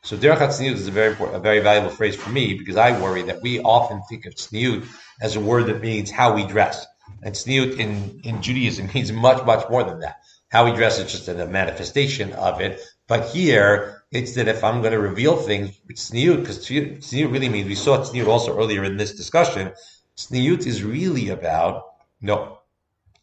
So 0.02 0.17
derachat 0.17 0.49
tzniut 0.49 0.75
is 0.75 0.88
a 0.88 0.90
very 0.90 1.11
important, 1.12 1.38
a 1.38 1.40
very 1.40 1.61
valuable 1.61 1.90
phrase 1.90 2.17
for 2.17 2.31
me 2.31 2.55
because 2.55 2.76
I 2.76 3.00
worry 3.00 3.23
that 3.23 3.40
we 3.43 3.61
often 3.61 4.02
think 4.09 4.26
of 4.26 4.35
tzniut 4.35 4.87
as 5.21 5.37
a 5.37 5.40
word 5.40 5.67
that 5.67 5.81
means 5.81 6.11
how 6.11 6.35
we 6.35 6.47
dress. 6.47 6.87
And 7.23 7.34
tzniut 7.34 7.78
in, 7.78 8.21
in 8.25 8.43
Judaism 8.43 8.91
means 8.95 9.13
much, 9.13 9.45
much 9.47 9.69
more 9.71 9.84
than 9.84 10.00
that. 10.00 10.17
How 10.50 10.65
we 10.65 10.73
dress 10.73 10.99
is 10.99 11.13
just 11.13 11.28
a 11.28 11.47
manifestation 11.47 12.32
of 12.32 12.61
it. 12.61 12.80
But 13.06 13.28
here, 13.28 14.02
it's 14.11 14.34
that 14.34 14.49
if 14.49 14.65
I'm 14.65 14.80
going 14.80 14.93
to 14.93 14.99
reveal 14.99 15.37
things, 15.37 15.78
tzniut, 15.91 16.41
because 16.41 16.67
tzniut 16.67 17.32
really 17.32 17.49
means, 17.49 17.69
we 17.69 17.75
saw 17.75 17.99
tzniut 17.99 18.26
also 18.26 18.56
earlier 18.58 18.84
in 18.84 18.97
this 18.97 19.15
discussion, 19.15 19.73
tzniut 20.17 20.67
is 20.67 20.82
really 20.82 21.28
about, 21.28 21.84
no, 22.21 22.57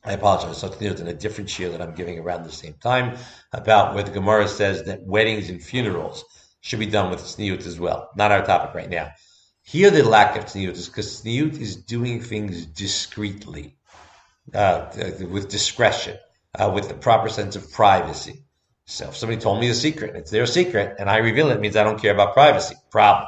I 0.06 0.14
apologize. 0.14 0.58
So 0.58 0.68
it's 0.68 1.02
in 1.02 1.08
a 1.08 1.14
different 1.14 1.50
shiur 1.50 1.72
that 1.72 1.82
I'm 1.82 1.96
giving 1.96 2.20
around 2.20 2.44
the 2.44 2.52
same 2.52 2.74
time 2.74 3.18
about 3.52 3.96
where 3.96 4.04
the 4.04 4.12
Gemara 4.12 4.48
says 4.48 4.84
that 4.84 5.04
weddings 5.04 5.50
and 5.50 5.62
funerals 5.62 6.24
should 6.62 6.80
be 6.80 6.86
done 6.86 7.10
with 7.10 7.22
tzniut 7.22 7.66
as 7.66 7.80
well. 7.80 8.10
Not 8.16 8.32
our 8.32 8.46
topic 8.46 8.76
right 8.76 8.90
now. 8.90 9.12
Here, 9.64 9.90
the 9.90 10.04
lack 10.04 10.38
of 10.38 10.46
tzniut 10.46 10.72
is 10.72 10.88
because 10.88 11.22
tzniut 11.22 11.60
is 11.60 11.76
doing 11.76 12.22
things 12.22 12.66
discreetly, 12.66 13.78
uh, 14.54 14.88
with 15.30 15.50
discretion, 15.50 16.18
uh, 16.54 16.72
with 16.74 16.88
the 16.88 16.94
proper 16.94 17.30
sense 17.30 17.56
of 17.56 17.72
privacy. 17.72 18.44
So 18.86 19.08
if 19.08 19.18
somebody 19.18 19.42
told 19.42 19.60
me 19.60 19.70
a 19.70 19.74
secret, 19.74 20.16
it's 20.16 20.30
their 20.30 20.46
secret, 20.46 20.98
and 21.00 21.10
I 21.10 21.18
reveal 21.18 21.50
it, 21.50 21.56
it 21.56 21.62
means 21.62 21.76
I 21.76 21.84
don't 21.84 22.00
care 22.00 22.14
about 22.14 22.34
privacy. 22.34 22.76
Problem. 22.92 23.28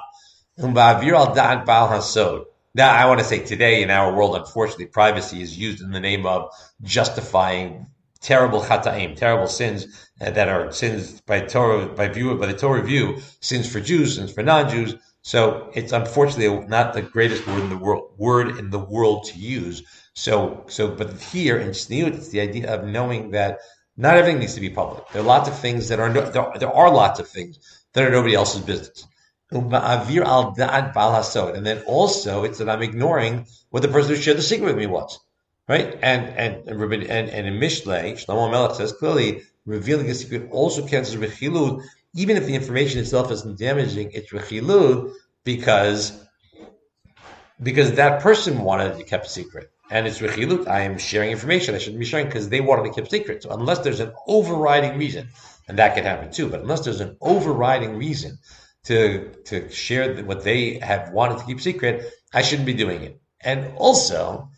Now, 2.78 2.92
I 2.92 3.08
want 3.08 3.20
to 3.20 3.26
say 3.26 3.40
today 3.40 3.82
in 3.82 3.90
our 3.90 4.16
world, 4.16 4.36
unfortunately, 4.36 4.86
privacy 4.86 5.42
is 5.42 5.58
used 5.58 5.82
in 5.82 5.90
the 5.90 6.00
name 6.00 6.28
of 6.28 6.52
justifying 6.84 7.88
terrible 8.22 8.62
chataim, 8.62 9.16
terrible 9.16 9.48
sins 9.48 10.08
uh, 10.22 10.30
that 10.30 10.48
are 10.48 10.72
sins 10.72 11.20
by 11.22 11.40
Torah, 11.40 11.88
by 11.88 12.08
view, 12.08 12.36
by 12.36 12.46
the 12.46 12.54
Torah 12.54 12.84
view, 12.84 13.18
sins 13.40 13.68
for 13.68 13.80
Jews, 13.80 14.18
sins 14.18 14.32
for 14.32 14.44
non-Jews. 14.44 14.94
So 15.24 15.72
it's 15.74 15.92
unfortunately 15.92 16.68
not 16.68 16.94
the 16.94 17.02
greatest 17.02 17.48
word 17.48 17.64
in 17.64 17.70
the 17.72 17.78
world, 17.78 18.12
word 18.16 18.60
in 18.60 18.70
the 18.70 18.78
world 18.78 19.26
to 19.30 19.40
use. 19.40 19.82
So, 20.14 20.64
so, 20.68 20.88
but 20.88 21.20
here 21.20 21.58
in 21.58 21.70
Tzniut, 21.70 22.14
it's 22.14 22.30
the 22.30 22.42
idea 22.42 22.72
of 22.72 22.86
knowing 22.86 23.32
that 23.32 23.58
not 23.98 24.18
everything 24.18 24.40
needs 24.40 24.54
to 24.54 24.62
be 24.62 24.70
public. 24.70 25.04
There 25.14 25.24
are 25.24 25.26
lots 25.26 25.50
of 25.50 25.58
things 25.58 25.88
that 25.88 26.00
are, 26.00 26.14
there, 26.14 26.54
there 26.60 26.72
are 26.72 26.94
lots 26.94 27.20
of 27.20 27.28
things 27.28 27.58
that 27.94 28.04
are 28.04 28.12
nobody 28.12 28.36
else's 28.36 28.62
business. 28.62 29.08
And 29.50 29.72
then 31.66 31.80
also 31.86 32.44
it's 32.44 32.58
that 32.58 32.70
I'm 32.70 32.82
ignoring 32.82 33.46
what 33.70 33.82
the 33.82 33.88
person 33.88 34.16
who 34.16 34.22
shared 34.22 34.38
the 34.38 34.42
secret 34.42 34.68
with 34.68 34.78
me 34.78 34.88
was. 34.88 35.20
Right? 35.70 35.98
And 36.02 36.28
and 36.38 36.68
and, 36.68 36.82
and, 36.94 37.30
and 37.30 37.48
in 37.48 37.60
Mishlei, 37.60 38.14
Shlomo 38.14 38.50
Melech 38.50 38.76
says 38.76 38.94
clearly, 38.94 39.44
revealing 39.66 40.10
a 40.10 40.14
secret 40.14 40.50
also 40.52 40.88
counts 40.88 41.10
as 41.10 41.18
rechilut, 41.18 41.84
even 42.16 42.38
if 42.38 42.46
the 42.46 42.56
information 42.56 43.00
itself 43.00 43.32
isn't 43.32 43.60
damaging, 43.60 44.12
it's 44.12 44.32
rechilut 44.32 45.14
because 45.44 46.26
because 47.62 47.94
that 47.94 48.22
person 48.22 48.60
wanted 48.60 48.98
to 48.98 49.04
keep 49.04 49.22
a 49.22 49.30
secret. 49.30 49.72
And 49.90 50.06
it's 50.08 50.20
rechilut. 50.20 50.68
I 50.68 50.82
am 50.82 50.98
sharing 50.98 51.32
information 51.32 51.74
I 51.74 51.78
shouldn't 51.78 52.00
be 52.00 52.06
sharing 52.06 52.28
because 52.28 52.50
they 52.50 52.62
wanted 52.62 52.84
to 52.86 52.94
keep 52.94 53.10
secret. 53.10 53.44
So 53.44 53.52
unless 53.52 53.80
there's 53.80 54.02
an 54.02 54.12
overriding 54.28 54.98
reason, 54.98 55.30
and 55.68 55.80
that 55.80 55.96
can 55.96 56.04
happen 56.04 56.32
too, 56.32 56.50
but 56.50 56.62
unless 56.62 56.82
there's 56.82 57.02
an 57.02 57.16
overriding 57.22 57.98
reason 57.98 58.38
to 58.88 59.34
to 59.46 59.70
share 59.70 60.24
what 60.24 60.44
they 60.44 60.80
have 60.80 61.12
wanted 61.12 61.40
to 61.40 61.46
keep 61.46 61.62
secret, 61.62 62.12
I 62.34 62.42
shouldn't 62.42 62.66
be 62.66 62.74
doing 62.74 63.04
it. 63.04 63.22
And 63.42 63.74
also, 63.78 64.50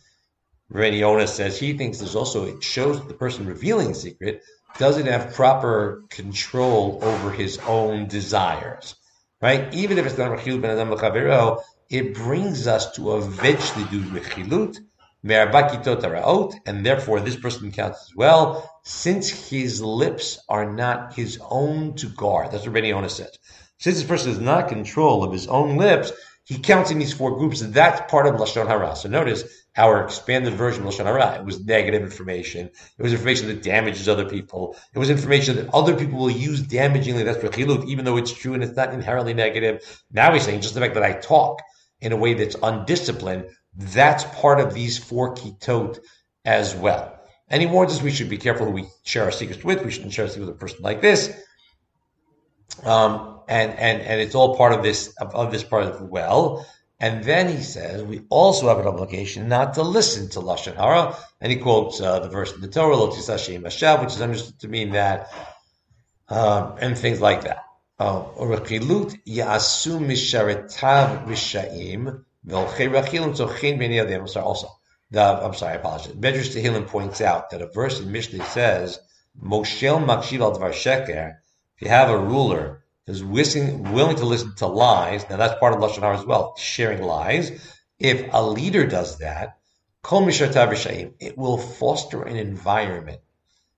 Reniona 0.72 1.28
says 1.28 1.58
he 1.58 1.76
thinks 1.76 1.98
there's 1.98 2.14
also 2.16 2.46
it 2.46 2.62
shows 2.62 2.98
that 2.98 3.08
the 3.08 3.14
person 3.14 3.46
revealing 3.46 3.90
a 3.90 3.94
secret 3.94 4.42
doesn't 4.78 5.06
have 5.06 5.34
proper 5.34 6.04
control 6.10 7.00
over 7.02 7.30
his 7.32 7.58
own 7.66 8.06
desires, 8.06 8.94
right? 9.42 9.72
Even 9.74 9.98
if 9.98 10.06
it's 10.06 10.16
not 10.16 10.30
Rechil 10.30 10.60
ben 10.60 10.70
Adam 10.70 10.92
l'chavero, 10.92 11.60
it 11.88 12.14
brings 12.14 12.68
us 12.68 12.92
to 12.92 13.16
eventually 13.16 13.84
do 13.90 14.00
Rechilut, 14.02 14.78
and 15.22 16.86
therefore 16.86 17.20
this 17.20 17.36
person 17.36 17.72
counts 17.72 18.02
as 18.02 18.16
well, 18.16 18.69
since 18.82 19.28
his 19.28 19.82
lips 19.82 20.38
are 20.48 20.72
not 20.72 21.14
his 21.14 21.38
own 21.50 21.94
to 21.96 22.08
guard. 22.08 22.50
That's 22.50 22.66
what 22.66 22.74
Reniona 22.74 23.10
says. 23.10 23.38
Since 23.78 23.96
this 23.96 24.06
person 24.06 24.30
has 24.30 24.40
not 24.40 24.68
control 24.68 25.24
of 25.24 25.32
his 25.32 25.46
own 25.46 25.76
lips, 25.76 26.12
he 26.44 26.58
counts 26.58 26.90
in 26.90 26.98
these 26.98 27.12
four 27.12 27.36
groups. 27.36 27.60
That's 27.60 28.10
part 28.10 28.26
of 28.26 28.34
lashon 28.34 28.66
hara. 28.66 28.96
So 28.96 29.08
notice 29.08 29.44
our 29.76 30.04
expanded 30.04 30.54
version 30.54 30.86
of 30.86 30.92
lashon 30.92 31.04
hara. 31.04 31.38
It 31.38 31.44
was 31.44 31.64
negative 31.64 32.02
information. 32.02 32.66
It 32.66 33.02
was 33.02 33.12
information 33.12 33.46
that 33.48 33.62
damages 33.62 34.08
other 34.08 34.28
people. 34.28 34.76
It 34.92 34.98
was 34.98 35.10
information 35.10 35.56
that 35.56 35.72
other 35.72 35.96
people 35.96 36.18
will 36.18 36.30
use 36.30 36.60
damagingly. 36.60 37.24
That's 37.24 37.42
rechilut, 37.42 37.88
even 37.88 38.04
though 38.04 38.16
it's 38.16 38.32
true 38.32 38.54
and 38.54 38.62
it's 38.62 38.76
not 38.76 38.92
inherently 38.92 39.34
negative. 39.34 40.02
Now 40.10 40.32
he's 40.32 40.44
saying 40.44 40.62
just 40.62 40.74
the 40.74 40.80
fact 40.80 40.94
that 40.94 41.04
I 41.04 41.12
talk 41.12 41.62
in 42.00 42.12
a 42.12 42.16
way 42.16 42.34
that's 42.34 42.56
undisciplined. 42.62 43.46
That's 43.76 44.24
part 44.24 44.58
of 44.58 44.74
these 44.74 44.98
four 44.98 45.34
kitot 45.34 46.00
as 46.44 46.74
well. 46.74 47.19
And 47.50 47.60
he 47.60 47.66
warns 47.66 47.92
us 47.92 48.02
we 48.02 48.12
should 48.12 48.28
be 48.28 48.38
careful 48.38 48.66
who 48.66 48.72
we 48.72 48.86
share 49.02 49.24
our 49.24 49.32
secrets 49.32 49.64
with. 49.64 49.84
We 49.84 49.90
shouldn't 49.90 50.12
share 50.12 50.28
secrets 50.28 50.46
with 50.46 50.56
a 50.56 50.58
person 50.58 50.78
like 50.82 51.00
this. 51.00 51.34
Um, 52.84 53.40
and 53.48 53.72
and 53.72 54.00
and 54.02 54.20
it's 54.20 54.36
all 54.36 54.56
part 54.56 54.72
of 54.72 54.82
this 54.82 55.14
of, 55.16 55.34
of 55.34 55.50
this 55.50 55.64
part 55.64 55.84
of 55.84 55.98
the 55.98 56.04
well. 56.04 56.66
And 57.00 57.24
then 57.24 57.48
he 57.48 57.62
says 57.62 58.04
we 58.04 58.20
also 58.28 58.68
have 58.68 58.78
an 58.78 58.86
obligation 58.86 59.48
not 59.48 59.74
to 59.74 59.82
listen 59.82 60.28
to 60.30 60.40
lashon 60.40 60.76
hara, 60.76 61.16
and 61.40 61.50
he 61.50 61.58
quotes 61.58 62.00
uh, 62.00 62.20
the 62.20 62.28
verse 62.28 62.54
in 62.54 62.60
the 62.60 62.68
Torah, 62.68 62.96
"Lo 62.96 63.08
which 63.08 63.18
is 63.18 64.20
understood 64.20 64.60
to 64.60 64.68
mean 64.68 64.92
that, 64.92 65.32
um, 66.28 66.76
and 66.80 66.96
things 66.96 67.20
like 67.20 67.42
that. 67.44 67.64
Oh, 67.98 68.32
Rechilut 68.38 69.18
Misharetav. 69.26 71.26
Sorry, 74.28 74.44
also. 74.44 74.79
The, 75.10 75.20
I'm 75.20 75.54
sorry, 75.54 75.72
I 75.72 75.76
apologize. 75.76 76.12
Medrash 76.14 76.54
Tehillim 76.54 76.86
points 76.86 77.20
out 77.20 77.50
that 77.50 77.62
a 77.62 77.66
verse 77.66 78.00
in 78.00 78.12
Mishnah 78.12 78.44
says, 78.44 78.98
Moshel 79.42 80.04
Makshiv 80.04 80.40
al 80.40 80.56
Dvar 80.56 80.70
Sheker, 80.70 81.36
if 81.76 81.82
you 81.82 81.88
have 81.88 82.10
a 82.10 82.18
ruler 82.18 82.84
who's 83.06 83.24
willing, 83.24 83.92
willing 83.92 84.16
to 84.16 84.26
listen 84.26 84.54
to 84.56 84.66
lies, 84.66 85.28
now 85.28 85.36
that's 85.36 85.58
part 85.58 85.72
of 85.74 85.80
Lashon 85.80 86.02
Hara 86.02 86.18
as 86.18 86.24
well, 86.24 86.54
sharing 86.56 87.02
lies. 87.02 87.50
If 87.98 88.32
a 88.32 88.46
leader 88.46 88.86
does 88.86 89.18
that, 89.18 89.58
it 90.02 91.36
will 91.36 91.58
foster 91.58 92.22
an 92.22 92.36
environment 92.36 93.20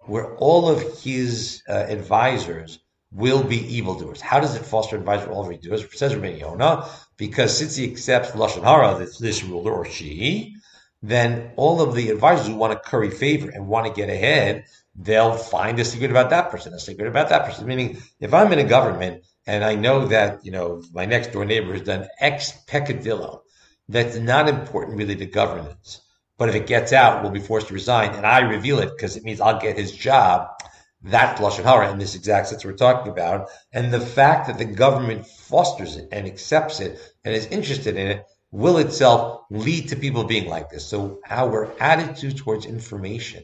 where 0.00 0.36
all 0.36 0.68
of 0.68 1.00
his 1.00 1.62
uh, 1.68 1.72
advisors 1.72 2.78
will 3.10 3.42
be 3.42 3.76
evildoers. 3.76 4.20
How 4.20 4.40
does 4.40 4.54
it 4.54 4.64
foster 4.64 4.96
advisor 4.96 5.30
all 5.30 5.44
evildoers? 5.44 5.84
It 5.84 5.92
says 5.98 6.14
Rabbi 6.14 6.36
Yonah, 6.36 6.88
because 7.16 7.56
since 7.56 7.76
he 7.76 7.90
accepts 7.90 8.32
lashon 8.32 8.64
hara, 8.64 8.98
this, 8.98 9.18
this 9.18 9.42
ruler 9.44 9.72
or 9.72 9.86
she, 9.86 10.56
then 11.02 11.52
all 11.56 11.80
of 11.80 11.94
the 11.94 12.10
advisors 12.10 12.46
who 12.46 12.56
want 12.56 12.72
to 12.72 12.88
curry 12.88 13.10
favor 13.10 13.50
and 13.50 13.66
want 13.66 13.86
to 13.86 13.92
get 13.92 14.08
ahead, 14.08 14.64
they'll 14.94 15.36
find 15.36 15.78
a 15.78 15.84
secret 15.84 16.10
about 16.10 16.30
that 16.30 16.50
person, 16.50 16.72
a 16.72 16.78
secret 16.78 17.08
about 17.08 17.28
that 17.30 17.44
person. 17.44 17.66
Meaning, 17.66 17.98
if 18.20 18.32
I'm 18.32 18.52
in 18.52 18.58
a 18.58 18.64
government 18.64 19.24
and 19.46 19.64
I 19.64 19.74
know 19.74 20.06
that 20.06 20.44
you 20.44 20.52
know 20.52 20.82
my 20.92 21.06
next 21.06 21.32
door 21.32 21.44
neighbor 21.44 21.72
has 21.72 21.82
done 21.82 22.08
X 22.20 22.52
peccadillo, 22.66 23.42
that's 23.88 24.16
not 24.16 24.48
important 24.48 24.98
really 24.98 25.16
to 25.16 25.26
governance. 25.26 26.00
But 26.38 26.48
if 26.48 26.54
it 26.54 26.66
gets 26.66 26.92
out, 26.92 27.22
we'll 27.22 27.32
be 27.32 27.40
forced 27.40 27.68
to 27.68 27.74
resign, 27.74 28.14
and 28.14 28.26
I 28.26 28.40
reveal 28.40 28.78
it 28.78 28.90
because 28.90 29.16
it 29.16 29.24
means 29.24 29.40
I'll 29.40 29.60
get 29.60 29.76
his 29.76 29.92
job 29.92 30.48
that 31.04 31.38
lashon 31.38 31.64
hara 31.64 31.90
in 31.90 31.98
this 31.98 32.14
exact 32.14 32.48
sense 32.48 32.64
we're 32.64 32.72
talking 32.74 33.10
about, 33.10 33.48
and 33.72 33.92
the 33.92 34.00
fact 34.00 34.46
that 34.46 34.58
the 34.58 34.64
government 34.64 35.26
fosters 35.26 35.96
it 35.96 36.08
and 36.12 36.26
accepts 36.26 36.80
it 36.80 36.98
and 37.24 37.34
is 37.34 37.46
interested 37.46 37.96
in 37.96 38.06
it 38.06 38.26
will 38.52 38.78
itself 38.78 39.46
lead 39.50 39.88
to 39.88 39.96
people 39.96 40.22
being 40.24 40.48
like 40.48 40.70
this. 40.70 40.86
So 40.86 41.20
our 41.28 41.72
attitude 41.80 42.36
towards 42.36 42.66
information 42.66 43.42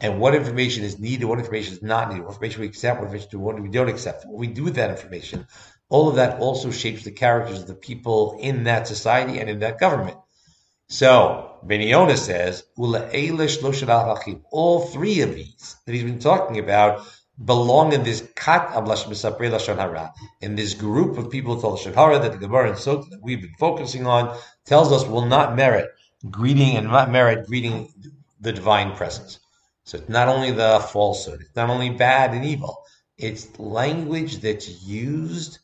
and 0.00 0.20
what 0.20 0.34
information 0.34 0.84
is 0.84 1.00
needed, 1.00 1.24
what 1.24 1.38
information 1.38 1.72
is 1.72 1.82
not 1.82 2.10
needed, 2.10 2.24
what 2.24 2.34
information 2.34 2.60
we 2.60 2.68
accept, 2.68 3.00
what 3.00 3.06
information 3.06 3.40
what 3.40 3.60
we 3.60 3.70
don't 3.70 3.88
accept, 3.88 4.26
what 4.26 4.38
we 4.38 4.46
do 4.46 4.64
with 4.64 4.74
that 4.74 4.90
information, 4.90 5.46
all 5.88 6.10
of 6.10 6.16
that 6.16 6.38
also 6.38 6.70
shapes 6.70 7.02
the 7.02 7.10
characters 7.10 7.62
of 7.62 7.66
the 7.66 7.74
people 7.74 8.38
in 8.40 8.64
that 8.64 8.86
society 8.86 9.40
and 9.40 9.48
in 9.48 9.60
that 9.60 9.80
government. 9.80 10.18
So 10.88 11.58
Ben 11.62 11.80
Yonah 11.80 12.16
says, 12.16 12.64
all 12.76 12.92
three 14.80 15.20
of 15.22 15.34
these 15.34 15.76
that 15.86 15.92
he's 15.92 16.04
been 16.04 16.18
talking 16.18 16.58
about 16.58 17.06
belong 17.44 17.92
in 17.92 18.02
this 18.02 18.28
kat 18.34 18.68
lashon 18.70 19.76
hara, 19.76 20.12
in 20.40 20.56
this 20.56 20.74
group 20.74 21.16
of 21.16 21.30
people 21.30 21.60
called 21.60 21.78
lashon 21.78 21.94
hara 21.94 22.18
that 22.18 22.32
the 22.32 22.38
Gemara 22.38 22.70
and 22.70 22.78
Sotah 22.78 23.08
that 23.10 23.22
we've 23.22 23.40
been 23.40 23.54
focusing 23.58 24.06
on 24.06 24.36
tells 24.66 24.92
us 24.92 25.06
will 25.06 25.26
not 25.26 25.56
merit 25.56 25.90
greeting 26.30 26.76
and 26.76 26.88
not 26.88 27.10
merit 27.10 27.46
greeting 27.46 27.92
the 28.40 28.52
divine 28.52 28.94
presence. 28.94 29.38
So 29.84 29.98
it's 29.98 30.08
not 30.08 30.28
only 30.28 30.50
the 30.50 30.80
falsehood, 30.92 31.40
it's 31.40 31.56
not 31.56 31.70
only 31.70 31.90
bad 31.90 32.34
and 32.34 32.44
evil, 32.44 32.82
it's 33.16 33.58
language 33.58 34.38
that's 34.38 34.82
used 34.82 35.58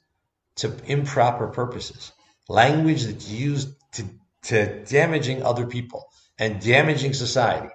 to 0.57 0.73
improper 0.87 1.49
purposes, 1.49 2.13
language 2.49 3.05
that's 3.05 3.29
used 3.29 3.69
to 3.93 4.05
to 4.45 4.85
damaging 4.85 5.43
other 5.43 5.67
people 5.67 6.07
and 6.39 6.61
damaging 6.61 7.13
society. 7.13 7.69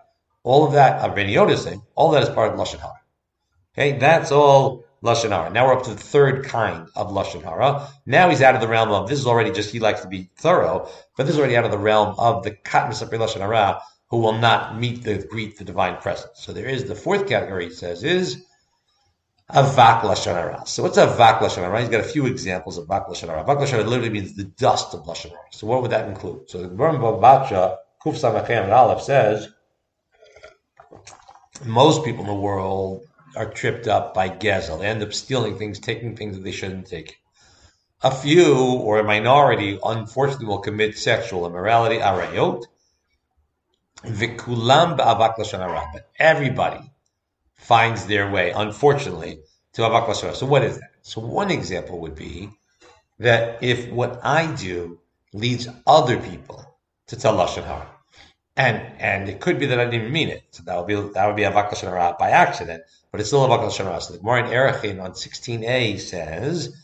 All 0.43 0.65
of 0.65 0.73
that, 0.73 1.01
Rabbeinu 1.01 1.33
Yonah 1.33 1.57
saying, 1.57 1.81
all 1.95 2.11
that 2.11 2.23
is 2.23 2.29
part 2.29 2.53
of 2.53 2.59
Lashon 2.59 2.79
Hara. 2.79 3.00
Okay, 3.73 3.97
that's 3.97 4.31
all 4.31 4.83
Lashon 5.01 5.29
Hara. 5.29 5.49
Now 5.49 5.65
we're 5.65 5.77
up 5.77 5.83
to 5.83 5.91
the 5.91 5.95
third 5.95 6.45
kind 6.45 6.89
of 6.95 7.11
Lashon 7.11 7.41
Hara. 7.43 7.87
Now 8.05 8.29
he's 8.29 8.41
out 8.41 8.53
of 8.53 8.61
the 8.61 8.67
realm 8.67 8.91
of, 8.91 9.07
this 9.07 9.19
is 9.19 9.25
already 9.25 9.51
just, 9.51 9.71
he 9.71 9.79
likes 9.79 10.01
to 10.01 10.07
be 10.07 10.29
thorough, 10.35 10.89
but 11.15 11.25
this 11.25 11.35
is 11.35 11.39
already 11.39 11.55
out 11.55 11.63
of 11.63 11.71
the 11.71 11.77
realm 11.77 12.15
of 12.17 12.43
the 12.43 12.51
Kat 12.51 12.91
Misapri 12.91 13.17
Lashon 13.17 13.39
Hara, 13.39 13.81
who 14.09 14.17
will 14.17 14.37
not 14.37 14.77
meet 14.77 15.03
the, 15.03 15.25
greet 15.29 15.57
the 15.57 15.63
divine 15.63 15.95
presence. 15.97 16.31
So 16.35 16.51
there 16.51 16.65
is 16.65 16.83
the 16.83 16.95
fourth 16.95 17.29
category, 17.29 17.69
he 17.69 17.71
says, 17.71 18.03
is 18.03 18.43
Avak 19.49 20.01
Lashon 20.01 20.33
Hara. 20.33 20.63
So 20.65 20.83
what's 20.83 20.97
Avak 20.97 21.39
Lashon 21.39 21.63
Hara? 21.63 21.79
He's 21.79 21.89
got 21.89 22.01
a 22.01 22.03
few 22.03 22.25
examples 22.25 22.77
of 22.77 22.87
Avak 22.87 23.07
Lashon 23.07 23.29
Hara. 23.29 23.45
Avak 23.45 23.57
Lashon 23.57 23.71
Hara 23.71 23.83
literally 23.85 24.09
means 24.09 24.35
the 24.35 24.43
dust 24.43 24.93
of 24.93 25.05
Lashon 25.05 25.29
Hara. 25.29 25.43
So 25.51 25.65
what 25.65 25.81
would 25.81 25.91
that 25.91 26.09
include? 26.09 26.49
So 26.49 26.61
the 26.61 26.67
Gemara 26.67 26.99
Bava 26.99 27.21
Batra, 27.21 27.77
Kuf 28.05 28.19
Samachem 28.19 28.69
Aleph 28.69 29.01
says, 29.01 29.47
most 31.65 32.03
people 32.03 32.21
in 32.21 32.27
the 32.27 32.35
world 32.35 33.05
are 33.35 33.49
tripped 33.49 33.87
up 33.87 34.13
by 34.13 34.29
Gezel. 34.29 34.79
They 34.79 34.87
end 34.87 35.03
up 35.03 35.13
stealing 35.13 35.57
things, 35.57 35.79
taking 35.79 36.15
things 36.15 36.35
that 36.35 36.43
they 36.43 36.51
shouldn't 36.51 36.87
take. 36.87 37.17
A 38.03 38.11
few, 38.11 38.55
or 38.55 38.99
a 38.99 39.03
minority, 39.03 39.79
unfortunately 39.83 40.47
will 40.47 40.59
commit 40.59 40.97
sexual 40.97 41.45
immorality, 41.45 41.97
arayot, 41.97 42.65
vikulam 44.03 44.97
ba'avak 44.97 45.37
Lashon. 45.37 45.93
But 45.93 46.09
everybody 46.17 46.91
finds 47.55 48.07
their 48.07 48.29
way, 48.29 48.51
unfortunately, 48.51 49.39
to 49.73 49.83
Avak 49.83 50.07
Lashon 50.07 50.35
So 50.35 50.45
what 50.45 50.63
is 50.63 50.79
that? 50.79 50.89
So 51.03 51.21
one 51.21 51.51
example 51.51 51.99
would 51.99 52.15
be 52.15 52.49
that 53.19 53.63
if 53.63 53.89
what 53.91 54.19
I 54.23 54.53
do 54.55 54.99
leads 55.33 55.67
other 55.85 56.19
people 56.19 56.65
to 57.07 57.15
tell 57.15 57.37
Lashon 57.37 57.63
Hara, 57.63 57.87
and 58.57 58.81
and 58.99 59.29
it 59.29 59.39
could 59.39 59.59
be 59.59 59.67
that 59.67 59.79
I 59.79 59.85
didn't 59.85 60.11
mean 60.11 60.29
it, 60.29 60.43
so 60.51 60.63
that 60.63 60.75
would 60.77 60.87
be 60.87 60.95
that 60.95 61.27
would 61.27 61.35
be 61.35 61.43
Avak 61.43 62.17
by 62.17 62.31
accident, 62.31 62.83
but 63.11 63.19
it's 63.19 63.29
still 63.29 63.47
Avak 63.47 63.59
Lashon 63.59 63.85
Hara. 63.85 64.01
So 64.01 64.13
the 64.13 64.19
Gemara 64.19 64.45
in 64.45 64.51
Erechin 64.51 65.03
on 65.03 65.11
16a 65.11 65.99
says 65.99 66.75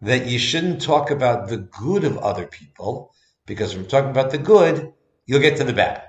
that 0.00 0.26
you 0.26 0.38
shouldn't 0.38 0.82
talk 0.82 1.10
about 1.10 1.48
the 1.48 1.56
good 1.56 2.04
of 2.04 2.18
other 2.18 2.46
people, 2.46 3.12
because 3.46 3.72
from 3.72 3.86
talking 3.86 4.10
about 4.10 4.30
the 4.30 4.38
good, 4.38 4.92
you'll 5.26 5.40
get 5.40 5.56
to 5.58 5.64
the 5.64 5.72
bad. 5.72 6.02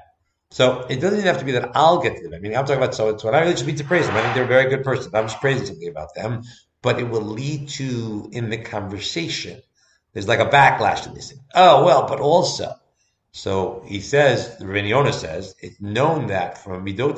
So 0.51 0.85
it 0.89 1.01
doesn't 1.01 1.19
even 1.19 1.27
have 1.27 1.39
to 1.39 1.45
be 1.45 1.53
that 1.53 1.71
I'll 1.75 2.01
get 2.01 2.17
to 2.17 2.23
them. 2.23 2.33
I 2.33 2.39
mean, 2.39 2.55
I'm 2.55 2.65
talking 2.65 2.81
about 2.81 2.95
so 2.95 3.09
it's 3.09 3.23
what 3.23 3.33
I 3.33 3.41
really 3.41 3.57
should 3.57 3.65
be 3.65 3.73
to 3.73 3.83
praise 3.83 4.05
them. 4.05 4.15
I 4.15 4.21
think 4.21 4.35
they're 4.35 4.43
a 4.43 4.47
very 4.47 4.69
good 4.69 4.83
person. 4.83 5.13
I'm 5.13 5.27
just 5.27 5.41
praising 5.41 5.65
something 5.65 5.89
about 5.89 6.13
them, 6.13 6.43
but 6.81 6.99
it 6.99 7.09
will 7.09 7.23
lead 7.23 7.69
to 7.69 8.29
in 8.31 8.49
the 8.49 8.57
conversation. 8.57 9.61
There's 10.13 10.27
like 10.27 10.39
a 10.39 10.45
backlash 10.45 11.03
to 11.03 11.09
this. 11.09 11.31
Thing. 11.31 11.39
Oh 11.53 11.83
well, 11.83 12.07
but 12.07 12.19
also. 12.19 12.73
So 13.31 13.83
he 13.85 13.99
says, 13.99 14.57
the 14.59 14.65
Rabbi 14.65 14.87
Yonah 14.87 15.11
says, 15.11 15.55
it's 15.59 15.81
known 15.81 16.27
that 16.27 16.57
from 16.57 16.85
Midot 16.85 17.17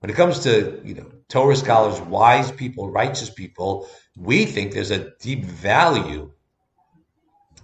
when 0.00 0.10
it 0.10 0.14
comes 0.14 0.40
to 0.40 0.80
you 0.84 0.94
know 0.94 1.06
Torah 1.28 1.56
scholars, 1.56 2.00
wise 2.00 2.50
people, 2.52 2.90
righteous 2.90 3.30
people, 3.30 3.88
we 4.16 4.46
think 4.46 4.72
there's 4.72 4.90
a 4.90 5.10
deep 5.20 5.44
value 5.44 6.32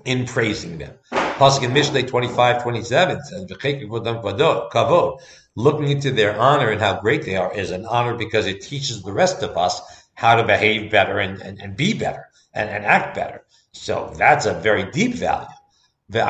in 0.05 0.27
praising 0.27 0.79
them. 0.79 0.95
Pasuk 1.13 1.63
in 1.65 1.71
Mishlei 1.71 2.07
25, 2.07 2.63
27 2.63 3.25
says, 3.25 3.45
kavod. 3.51 5.21
Looking 5.57 5.89
into 5.89 6.11
their 6.11 6.39
honor 6.39 6.71
and 6.71 6.81
how 6.81 7.01
great 7.01 7.25
they 7.25 7.37
are 7.37 7.53
is 7.55 7.71
an 7.71 7.87
honor 7.87 8.15
because 8.15 8.47
it 8.47 8.61
teaches 8.61 9.03
the 9.03 9.13
rest 9.13 9.43
of 9.43 9.57
us 9.57 9.81
how 10.15 10.35
to 10.35 10.45
behave 10.45 10.91
better 10.91 11.19
and, 11.19 11.41
and, 11.41 11.61
and 11.61 11.77
be 11.77 11.95
better 11.95 12.27
and, 12.53 12.69
and 12.69 12.85
act 12.85 13.15
better. 13.15 13.45
So 13.73 14.13
that's 14.17 14.47
a 14.47 14.55
very 14.55 14.91
deep 14.91 15.15
value. 15.15 15.47
We 16.11 16.19
said 16.19 16.29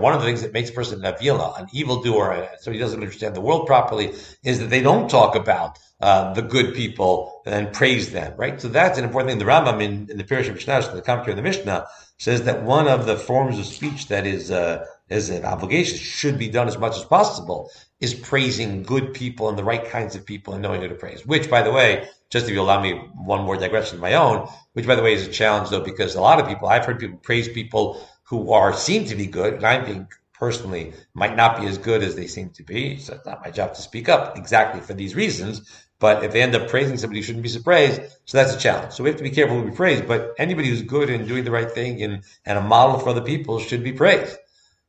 one 0.00 0.14
of 0.14 0.20
the 0.20 0.26
things 0.26 0.40
that 0.40 0.52
makes 0.54 0.70
a 0.70 0.72
person 0.72 1.04
an 1.04 1.14
avila, 1.14 1.54
an 1.58 1.66
evildoer, 1.70 2.48
so 2.60 2.72
he 2.72 2.78
doesn't 2.78 3.00
understand 3.00 3.34
the 3.34 3.42
world 3.42 3.66
properly, 3.66 4.14
is 4.42 4.58
that 4.60 4.70
they 4.70 4.80
don't 4.80 5.10
talk 5.10 5.36
about 5.36 5.78
uh, 6.00 6.32
the 6.32 6.40
good 6.40 6.74
people 6.74 7.42
and 7.44 7.72
praise 7.74 8.10
them, 8.10 8.32
right? 8.38 8.58
So 8.60 8.68
that's 8.68 8.98
an 8.98 9.04
important 9.04 9.30
thing. 9.30 9.38
The 9.38 9.44
Rambam 9.44 9.82
in, 9.82 10.10
in 10.10 10.16
the 10.16 10.24
Pirish 10.24 10.50
Mishnah, 10.52 10.94
the 10.94 11.02
commentary 11.02 11.32
of 11.32 11.36
the 11.36 11.42
Mishnah, 11.42 11.86
says 12.18 12.44
that 12.44 12.62
one 12.62 12.88
of 12.88 13.04
the 13.04 13.16
forms 13.16 13.58
of 13.58 13.66
speech 13.66 14.08
that 14.08 14.26
is 14.26 14.50
uh, 14.50 14.86
is 15.08 15.30
an 15.30 15.44
obligation 15.44 15.98
should 15.98 16.38
be 16.38 16.48
done 16.48 16.68
as 16.68 16.78
much 16.78 16.96
as 16.96 17.04
possible 17.04 17.70
is 18.00 18.14
praising 18.14 18.82
good 18.82 19.14
people 19.14 19.48
and 19.48 19.56
the 19.56 19.64
right 19.64 19.84
kinds 19.84 20.16
of 20.16 20.26
people 20.26 20.52
and 20.52 20.62
knowing 20.62 20.80
who 20.80 20.88
to 20.88 20.94
praise. 20.94 21.24
Which, 21.24 21.48
by 21.48 21.62
the 21.62 21.72
way, 21.72 22.08
just 22.28 22.46
if 22.46 22.52
you 22.52 22.60
allow 22.60 22.80
me 22.80 22.94
one 23.14 23.44
more 23.44 23.56
digression 23.56 23.96
of 23.96 24.02
my 24.02 24.14
own, 24.14 24.48
which 24.72 24.86
by 24.86 24.96
the 24.96 25.02
way 25.02 25.14
is 25.14 25.26
a 25.26 25.30
challenge 25.30 25.70
though, 25.70 25.80
because 25.80 26.14
a 26.14 26.20
lot 26.20 26.40
of 26.40 26.48
people, 26.48 26.68
I've 26.68 26.84
heard 26.84 26.98
people 26.98 27.18
praise 27.18 27.48
people 27.48 28.06
who 28.24 28.52
are 28.52 28.72
seem 28.72 29.04
to 29.06 29.14
be 29.14 29.26
good, 29.26 29.54
and 29.54 29.64
I 29.64 29.84
think 29.84 30.08
personally 30.34 30.92
might 31.14 31.36
not 31.36 31.60
be 31.60 31.66
as 31.66 31.78
good 31.78 32.02
as 32.02 32.14
they 32.16 32.26
seem 32.26 32.50
to 32.50 32.62
be. 32.62 32.98
So 32.98 33.14
it's 33.14 33.26
not 33.26 33.42
my 33.44 33.50
job 33.50 33.74
to 33.74 33.82
speak 33.82 34.08
up 34.08 34.36
exactly 34.36 34.80
for 34.80 34.92
these 34.92 35.14
reasons. 35.14 35.62
But 35.98 36.24
if 36.24 36.32
they 36.32 36.42
end 36.42 36.54
up 36.54 36.68
praising 36.68 36.98
somebody 36.98 37.20
you 37.20 37.22
shouldn't 37.22 37.42
be 37.42 37.48
surprised. 37.48 38.02
so 38.26 38.36
that's 38.36 38.54
a 38.54 38.58
challenge. 38.58 38.92
So 38.92 39.02
we 39.02 39.08
have 39.08 39.16
to 39.16 39.24
be 39.24 39.30
careful 39.30 39.56
who 39.56 39.62
we 39.62 39.70
praise. 39.70 40.02
But 40.02 40.34
anybody 40.36 40.68
who's 40.68 40.82
good 40.82 41.08
and 41.08 41.26
doing 41.26 41.44
the 41.44 41.50
right 41.50 41.70
thing 41.70 42.02
and, 42.02 42.22
and 42.44 42.58
a 42.58 42.60
model 42.60 42.98
for 42.98 43.10
other 43.10 43.22
people 43.22 43.58
should 43.58 43.82
be 43.82 43.92
praised. 43.92 44.36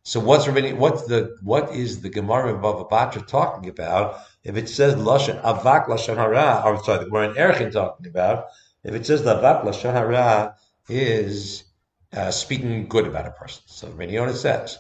So 0.08 0.22
what's 0.22 0.48
what's 0.48 1.04
the 1.04 1.36
what 1.42 1.76
is 1.76 2.00
the 2.00 2.08
Gemara 2.08 2.56
of 2.56 2.62
Bava 2.62 2.90
Batra 2.90 3.28
talking 3.28 3.70
about? 3.70 4.22
If 4.42 4.56
it 4.56 4.70
says 4.70 4.96
lashon 4.96 5.42
avak 5.42 5.88
lashon 5.88 6.16
hara, 6.16 6.62
or 6.64 6.82
sorry, 6.82 7.00
the 7.00 7.10
Gemara 7.10 7.32
in 7.32 7.36
Erechin 7.36 7.74
talking 7.74 8.08
about, 8.08 8.46
if 8.86 8.96
it 8.96 9.06
says 9.06 9.24
the 9.24 9.36
avak 9.36 9.66
lashon 9.66 9.92
hara 9.92 10.56
is 10.88 11.66
uh, 12.14 12.32
speaking 12.32 12.88
good 12.88 13.06
about 13.06 13.28
a 13.28 13.32
person. 13.32 13.64
So 13.66 13.90
Reniona 13.90 14.34
says 14.34 14.78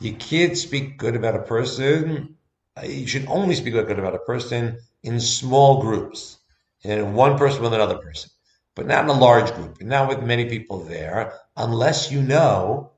you 0.00 0.12
can't 0.16 0.58
speak 0.58 0.98
good 0.98 1.16
about 1.16 1.34
a 1.34 1.42
person. 1.44 2.36
Uh, 2.76 2.84
you 2.84 3.06
should 3.06 3.24
only 3.28 3.54
speak 3.54 3.72
good 3.72 3.98
about 3.98 4.14
a 4.14 4.18
person 4.18 4.76
in 5.02 5.18
small 5.18 5.80
groups. 5.80 6.36
and 6.84 7.14
one 7.14 7.38
person 7.38 7.62
with 7.62 7.72
another 7.72 7.96
person, 7.96 8.28
but 8.74 8.86
not 8.86 9.04
in 9.04 9.08
a 9.08 9.14
large 9.14 9.50
group, 9.54 9.80
and 9.80 9.88
not 9.88 10.10
with 10.10 10.22
many 10.22 10.44
people 10.44 10.84
there, 10.84 11.32
unless 11.56 12.12
you 12.12 12.20
know 12.20 12.92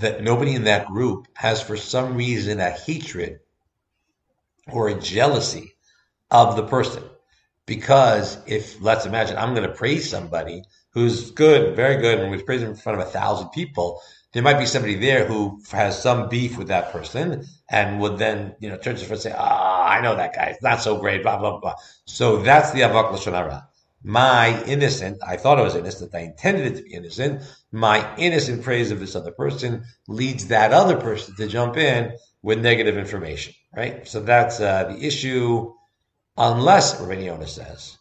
that 0.00 0.22
nobody 0.22 0.54
in 0.54 0.64
that 0.64 0.86
group 0.86 1.28
has, 1.34 1.62
for 1.62 1.76
some 1.76 2.16
reason, 2.16 2.60
a 2.60 2.70
hatred 2.70 3.40
or 4.70 4.88
a 4.88 5.00
jealousy 5.00 5.74
of 6.30 6.56
the 6.56 6.64
person. 6.64 7.02
Because 7.66 8.38
if, 8.46 8.80
let's 8.80 9.06
imagine, 9.06 9.36
I'm 9.36 9.54
going 9.54 9.68
to 9.68 9.74
praise 9.74 10.10
somebody 10.10 10.64
who's 10.90 11.30
good, 11.30 11.76
very 11.76 12.00
good, 12.00 12.18
and 12.18 12.30
we 12.30 12.42
praise 12.42 12.62
him 12.62 12.70
in 12.70 12.76
front 12.76 13.00
of 13.00 13.06
a 13.06 13.10
thousand 13.10 13.48
people, 13.50 14.00
there 14.32 14.42
might 14.42 14.58
be 14.58 14.66
somebody 14.66 14.94
there 14.94 15.26
who 15.26 15.60
has 15.70 16.00
some 16.00 16.28
beef 16.28 16.56
with 16.56 16.68
that 16.68 16.90
person 16.90 17.44
and 17.70 18.00
would 18.00 18.18
then, 18.18 18.54
you 18.60 18.68
know, 18.68 18.78
turn 18.78 18.96
to 18.96 19.10
and 19.10 19.20
say, 19.20 19.34
ah, 19.36 19.84
oh, 19.84 19.88
I 19.88 20.00
know 20.00 20.16
that 20.16 20.34
guy. 20.34 20.46
It's 20.46 20.62
not 20.62 20.80
so 20.80 20.98
great, 20.98 21.22
blah, 21.22 21.38
blah, 21.38 21.58
blah. 21.60 21.74
So 22.06 22.38
that's 22.38 22.72
the 22.72 22.80
Avak 22.80 23.12
Lashon 23.12 23.62
My 24.04 24.62
innocent, 24.64 25.18
I 25.26 25.36
thought 25.36 25.58
I 25.58 25.62
was 25.62 25.76
innocent, 25.76 26.14
I 26.14 26.20
intended 26.20 26.66
it 26.66 26.76
to 26.76 26.82
be 26.82 26.94
innocent. 26.94 27.42
My 27.70 28.16
innocent 28.16 28.62
praise 28.62 28.90
of 28.90 28.98
this 28.98 29.14
other 29.14 29.30
person 29.30 29.84
leads 30.08 30.48
that 30.48 30.72
other 30.72 30.96
person 30.96 31.36
to 31.36 31.46
jump 31.46 31.76
in 31.76 32.12
with 32.42 32.58
negative 32.60 32.96
information, 32.96 33.54
right? 33.74 34.06
So 34.08 34.20
that's 34.20 34.60
uh, 34.60 34.84
the 34.84 35.06
issue, 35.06 35.72
unless, 36.36 37.00
Rabbi 37.00 37.22
Yonah 37.22 37.46
says, 37.46 37.96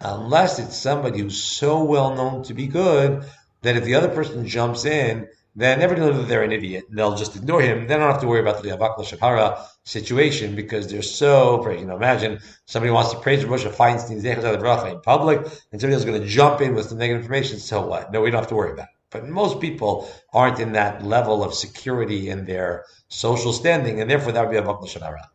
unless 0.00 0.58
it's 0.58 0.76
somebody 0.76 1.20
who's 1.20 1.40
so 1.40 1.84
well 1.84 2.14
known 2.16 2.42
to 2.44 2.54
be 2.54 2.66
good 2.66 3.24
that 3.62 3.76
if 3.76 3.84
the 3.84 3.94
other 3.94 4.08
person 4.08 4.46
jumps 4.46 4.84
in, 4.84 5.28
then 5.58 5.82
everybody 5.82 6.08
knows 6.08 6.20
that 6.20 6.28
they're 6.28 6.44
an 6.44 6.52
idiot. 6.52 6.84
They'll 6.88 7.16
just 7.16 7.34
ignore 7.34 7.60
him. 7.60 7.88
They 7.88 7.96
don't 7.96 8.12
have 8.12 8.20
to 8.20 8.28
worry 8.28 8.38
about 8.38 8.62
the 8.62 8.68
Avak 8.68 8.96
Lashon 8.96 9.18
Hara 9.18 9.66
situation 9.82 10.54
because 10.54 10.86
they're 10.86 11.02
so, 11.02 11.68
you 11.68 11.84
know, 11.84 11.96
imagine 11.96 12.38
somebody 12.66 12.92
wants 12.92 13.10
to 13.10 13.18
praise 13.18 13.44
Rosh 13.44 13.64
Feinstein's 13.64 14.22
Feinstein 14.22 14.92
in 14.92 15.00
public 15.00 15.40
and 15.72 15.80
somebody 15.80 15.94
else 15.94 16.04
is 16.04 16.04
going 16.04 16.20
to 16.20 16.28
jump 16.28 16.60
in 16.60 16.76
with 16.76 16.86
some 16.86 16.98
negative 16.98 17.22
information. 17.22 17.58
So 17.58 17.84
what? 17.84 18.12
No, 18.12 18.20
we 18.20 18.30
don't 18.30 18.38
have 18.38 18.48
to 18.50 18.54
worry 18.54 18.70
about 18.70 18.84
it. 18.84 18.94
But 19.10 19.28
most 19.28 19.60
people 19.60 20.08
aren't 20.32 20.60
in 20.60 20.72
that 20.72 21.04
level 21.04 21.42
of 21.42 21.52
security 21.54 22.30
in 22.30 22.44
their 22.44 22.84
social 23.08 23.52
standing, 23.52 24.00
and 24.00 24.08
therefore 24.08 24.32
that 24.32 24.46
would 24.46 24.52
be 24.52 24.60
Avak 24.60 24.80
Lashon 24.80 25.02
Hara. 25.02 25.28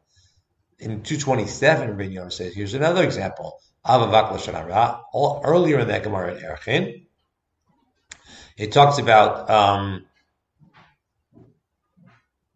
In 0.79 1.03
227, 1.03 1.97
Rabbi 1.97 2.29
says, 2.29 2.53
here's 2.53 2.75
another 2.75 3.03
example 3.03 3.59
of 3.83 4.07
Avak 4.07 4.31
Lashon 4.31 4.53
Hara. 4.53 5.01
Earlier 5.13 5.79
in 5.79 5.89
that 5.89 6.03
Gemara 6.03 6.35
in 6.35 6.43
Erchin, 6.43 7.07
it 8.55 8.71
talks 8.71 8.99
about 8.99 9.49
um, 9.49 10.05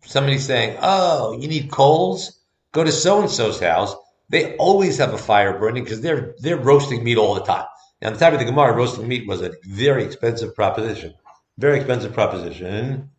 somebody 0.08 0.40
saying, 0.40 0.78
"Oh, 0.82 1.38
you 1.40 1.48
need 1.48 1.72
coals? 1.72 2.40
Go 2.72 2.84
to 2.84 2.92
so 2.92 3.22
and 3.22 3.30
so's 3.30 3.60
house. 3.60 3.96
They 4.30 4.56
always 4.58 4.98
have 4.98 5.14
a 5.14 5.18
fire 5.18 5.58
burning 5.60 5.84
because 5.84 6.02
they're 6.02 6.36
they're 6.40 6.58
roasting 6.58 7.04
meat 7.04 7.18
all 7.18 7.36
the 7.36 7.42
time." 7.42 7.66
Now, 8.02 8.12
the 8.12 8.18
time 8.18 8.34
of 8.34 8.40
the 8.40 8.46
Gemara, 8.46 8.76
roasting 8.76 9.08
meat 9.08 9.28
was 9.28 9.42
a 9.42 9.54
very 9.64 10.04
expensive 10.04 10.56
proposition. 10.56 11.14
Very 11.58 11.78
expensive 11.78 12.14
proposition. 12.14 13.10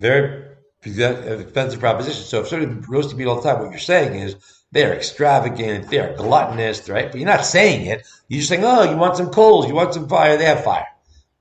Very 0.00 0.44
expensive 0.84 1.78
proposition. 1.78 2.24
So 2.24 2.40
if 2.40 2.48
somebody 2.48 2.80
roasting 2.88 3.18
meat 3.18 3.26
all 3.26 3.40
the 3.40 3.48
time, 3.48 3.60
what 3.60 3.70
you're 3.70 3.78
saying 3.78 4.18
is 4.18 4.36
they're 4.72 4.94
extravagant, 4.94 5.88
they're 5.88 6.16
gluttonous, 6.16 6.88
right? 6.88 7.10
But 7.10 7.20
you're 7.20 7.28
not 7.28 7.44
saying 7.44 7.86
it. 7.86 8.06
You're 8.28 8.38
just 8.38 8.48
saying, 8.48 8.64
oh, 8.64 8.82
you 8.90 8.96
want 8.96 9.16
some 9.16 9.30
coals, 9.30 9.68
you 9.68 9.74
want 9.74 9.94
some 9.94 10.08
fire, 10.08 10.36
they 10.36 10.46
have 10.46 10.64
fire. 10.64 10.86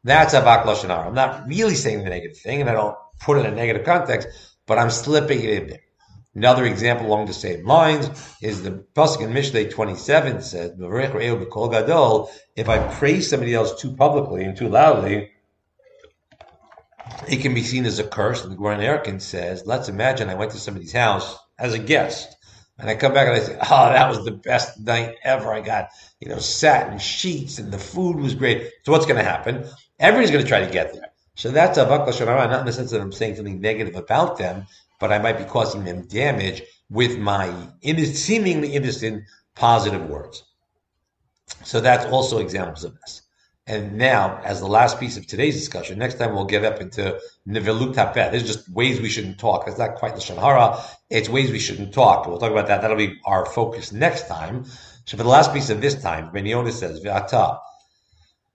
That's 0.03 0.33
a 0.33 0.41
lashon 0.41 0.89
I'm 0.89 1.13
not 1.13 1.47
really 1.47 1.75
saying 1.75 2.03
the 2.03 2.09
negative 2.09 2.37
thing, 2.37 2.61
and 2.61 2.69
I 2.69 2.73
don't 2.73 2.95
put 3.19 3.37
it 3.37 3.45
in 3.45 3.53
a 3.53 3.55
negative 3.55 3.85
context, 3.85 4.27
but 4.71 4.79
I'm 4.79 4.89
slipping 4.89 5.43
it 5.43 5.49
in 5.49 5.67
there. 5.67 5.81
Another 6.33 6.63
example 6.63 7.07
along 7.07 7.25
the 7.25 7.33
same 7.33 7.67
lines 7.67 8.09
is 8.41 8.63
the 8.63 8.85
pasuk 8.95 9.19
in 9.19 9.33
Mishlei 9.33 9.69
27 9.69 10.41
says, 10.41 10.71
"If 12.55 12.69
I 12.69 12.77
praise 12.93 13.29
somebody 13.29 13.53
else 13.53 13.81
too 13.81 13.93
publicly 13.97 14.45
and 14.45 14.55
too 14.55 14.69
loudly, 14.69 15.31
it 17.27 17.41
can 17.41 17.53
be 17.53 17.63
seen 17.63 17.85
as 17.85 17.99
a 17.99 18.05
curse." 18.05 18.43
And 18.43 18.53
the 18.53 18.55
Gemara 18.55 18.77
Erkin 18.77 19.19
says, 19.19 19.63
"Let's 19.65 19.89
imagine 19.89 20.29
I 20.29 20.35
went 20.35 20.51
to 20.53 20.57
somebody's 20.57 20.93
house 20.93 21.37
as 21.59 21.73
a 21.73 21.77
guest." 21.77 22.33
And 22.79 22.89
I 22.89 22.95
come 22.95 23.13
back 23.13 23.27
and 23.27 23.35
I 23.35 23.41
say, 23.41 23.57
"Oh, 23.69 23.89
that 23.89 24.07
was 24.07 24.23
the 24.23 24.31
best 24.31 24.79
night 24.79 25.17
ever! 25.25 25.51
I 25.53 25.59
got, 25.59 25.89
you 26.21 26.29
know, 26.29 26.39
satin 26.39 26.97
sheets 26.97 27.59
and 27.59 27.73
the 27.73 27.77
food 27.77 28.15
was 28.15 28.35
great." 28.35 28.71
So 28.85 28.93
what's 28.93 29.05
going 29.05 29.21
to 29.21 29.29
happen? 29.29 29.65
Everybody's 29.99 30.31
going 30.31 30.45
to 30.45 30.49
try 30.49 30.63
to 30.63 30.71
get 30.71 30.93
there. 30.93 31.10
So 31.35 31.49
that's 31.51 31.77
a 31.77 31.85
lashon 31.85 32.25
not 32.25 32.59
in 32.59 32.65
the 32.65 32.73
sense 32.73 32.91
that 32.91 33.01
I'm 33.01 33.11
saying 33.11 33.35
something 33.35 33.61
negative 33.61 33.95
about 33.95 34.37
them, 34.37 34.67
but 34.99 35.11
I 35.11 35.19
might 35.19 35.37
be 35.37 35.45
causing 35.45 35.83
them 35.83 36.07
damage 36.07 36.61
with 36.89 37.17
my 37.17 37.53
seemingly 37.81 38.73
innocent 38.73 39.23
positive 39.55 40.09
words. 40.09 40.43
So 41.63 41.79
that's 41.79 42.05
also 42.05 42.39
examples 42.39 42.83
of 42.83 42.99
this. 43.01 43.21
And 43.67 43.97
now, 43.97 44.41
as 44.43 44.59
the 44.59 44.67
last 44.67 44.99
piece 44.99 45.17
of 45.17 45.27
today's 45.27 45.55
discussion, 45.55 45.99
next 45.99 46.15
time 46.15 46.33
we'll 46.33 46.45
get 46.45 46.65
up 46.65 46.81
into 46.81 47.19
Nivelut 47.47 47.93
Tapet. 47.93 48.31
There's 48.31 48.45
just 48.45 48.67
ways 48.69 48.99
we 48.99 49.09
shouldn't 49.09 49.39
talk. 49.39 49.67
It's 49.67 49.77
not 49.77 49.95
quite 49.95 50.15
the 50.15 50.33
Hara. 50.33 50.83
It's 51.09 51.29
ways 51.29 51.51
we 51.51 51.59
shouldn't 51.59 51.93
talk. 51.93 52.27
We'll 52.27 52.39
talk 52.39 52.51
about 52.51 52.67
that. 52.67 52.81
That'll 52.81 52.97
be 52.97 53.19
our 53.25 53.45
focus 53.45 53.91
next 53.91 54.27
time. 54.27 54.65
So 55.05 55.15
for 55.15 55.23
the 55.23 55.29
last 55.29 55.53
piece 55.53 55.69
of 55.69 55.79
this 55.79 56.01
time, 56.01 56.31
Ben 56.31 56.45
Yonah 56.45 56.71
says, 56.71 57.01
V'ata, 57.01 57.59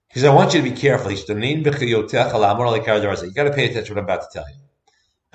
he 0.09 0.27
I 0.27 0.33
want 0.33 0.55
you 0.55 0.63
to 0.63 0.71
be 0.71 0.75
careful. 0.75 1.11
You 1.11 1.19
got 1.27 1.35
to 1.35 1.75
pay 3.53 3.65
attention 3.65 3.85
to 3.85 3.95
what 3.95 3.99
I'm 3.99 4.05
about 4.05 4.23
to 4.23 4.29
tell 4.33 4.49
you. 4.49 4.57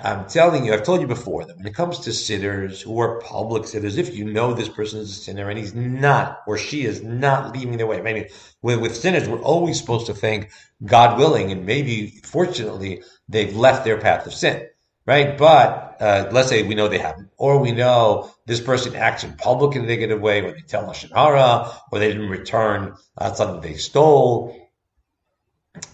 I'm 0.04 0.26
telling 0.26 0.64
you, 0.64 0.72
I've 0.72 0.82
told 0.82 1.00
you 1.00 1.06
before 1.06 1.44
that 1.44 1.56
when 1.56 1.66
it 1.66 1.74
comes 1.74 2.00
to 2.00 2.12
sitters 2.12 2.82
who 2.82 2.98
are 2.98 3.20
public 3.20 3.66
sitters, 3.66 3.98
if 3.98 4.16
you 4.16 4.24
know 4.24 4.52
this 4.52 4.68
person 4.68 4.98
is 4.98 5.10
a 5.10 5.14
sinner 5.14 5.48
and 5.48 5.56
he's 5.56 5.74
not 5.74 6.40
or 6.48 6.58
she 6.58 6.84
is 6.84 7.04
not 7.04 7.54
leaving 7.54 7.76
their 7.76 7.86
way, 7.86 8.00
I 8.00 8.02
mean, 8.02 8.26
with, 8.62 8.80
with 8.80 8.96
sinners, 8.96 9.28
we're 9.28 9.40
always 9.42 9.78
supposed 9.78 10.06
to 10.06 10.14
think, 10.14 10.50
God 10.84 11.18
willing, 11.18 11.52
and 11.52 11.64
maybe 11.64 12.08
fortunately, 12.24 13.04
they've 13.28 13.54
left 13.54 13.84
their 13.84 14.00
path 14.00 14.26
of 14.26 14.34
sin, 14.34 14.66
right? 15.06 15.38
But 15.38 15.96
uh, 16.00 16.30
let's 16.32 16.48
say 16.48 16.64
we 16.64 16.74
know 16.74 16.88
they 16.88 16.98
haven't, 16.98 17.30
or 17.36 17.60
we 17.60 17.70
know 17.70 18.34
this 18.46 18.60
person 18.60 18.96
acts 18.96 19.22
in 19.22 19.34
public 19.34 19.76
in 19.76 19.84
a 19.84 19.86
negative 19.86 20.20
way 20.20 20.42
when 20.42 20.54
they 20.54 20.62
tell 20.62 20.82
lashon 20.82 21.12
hara, 21.14 21.70
or 21.92 22.00
they 22.00 22.08
didn't 22.08 22.28
return 22.28 22.96
uh, 23.18 23.32
something 23.34 23.60
they 23.60 23.76
stole, 23.76 24.61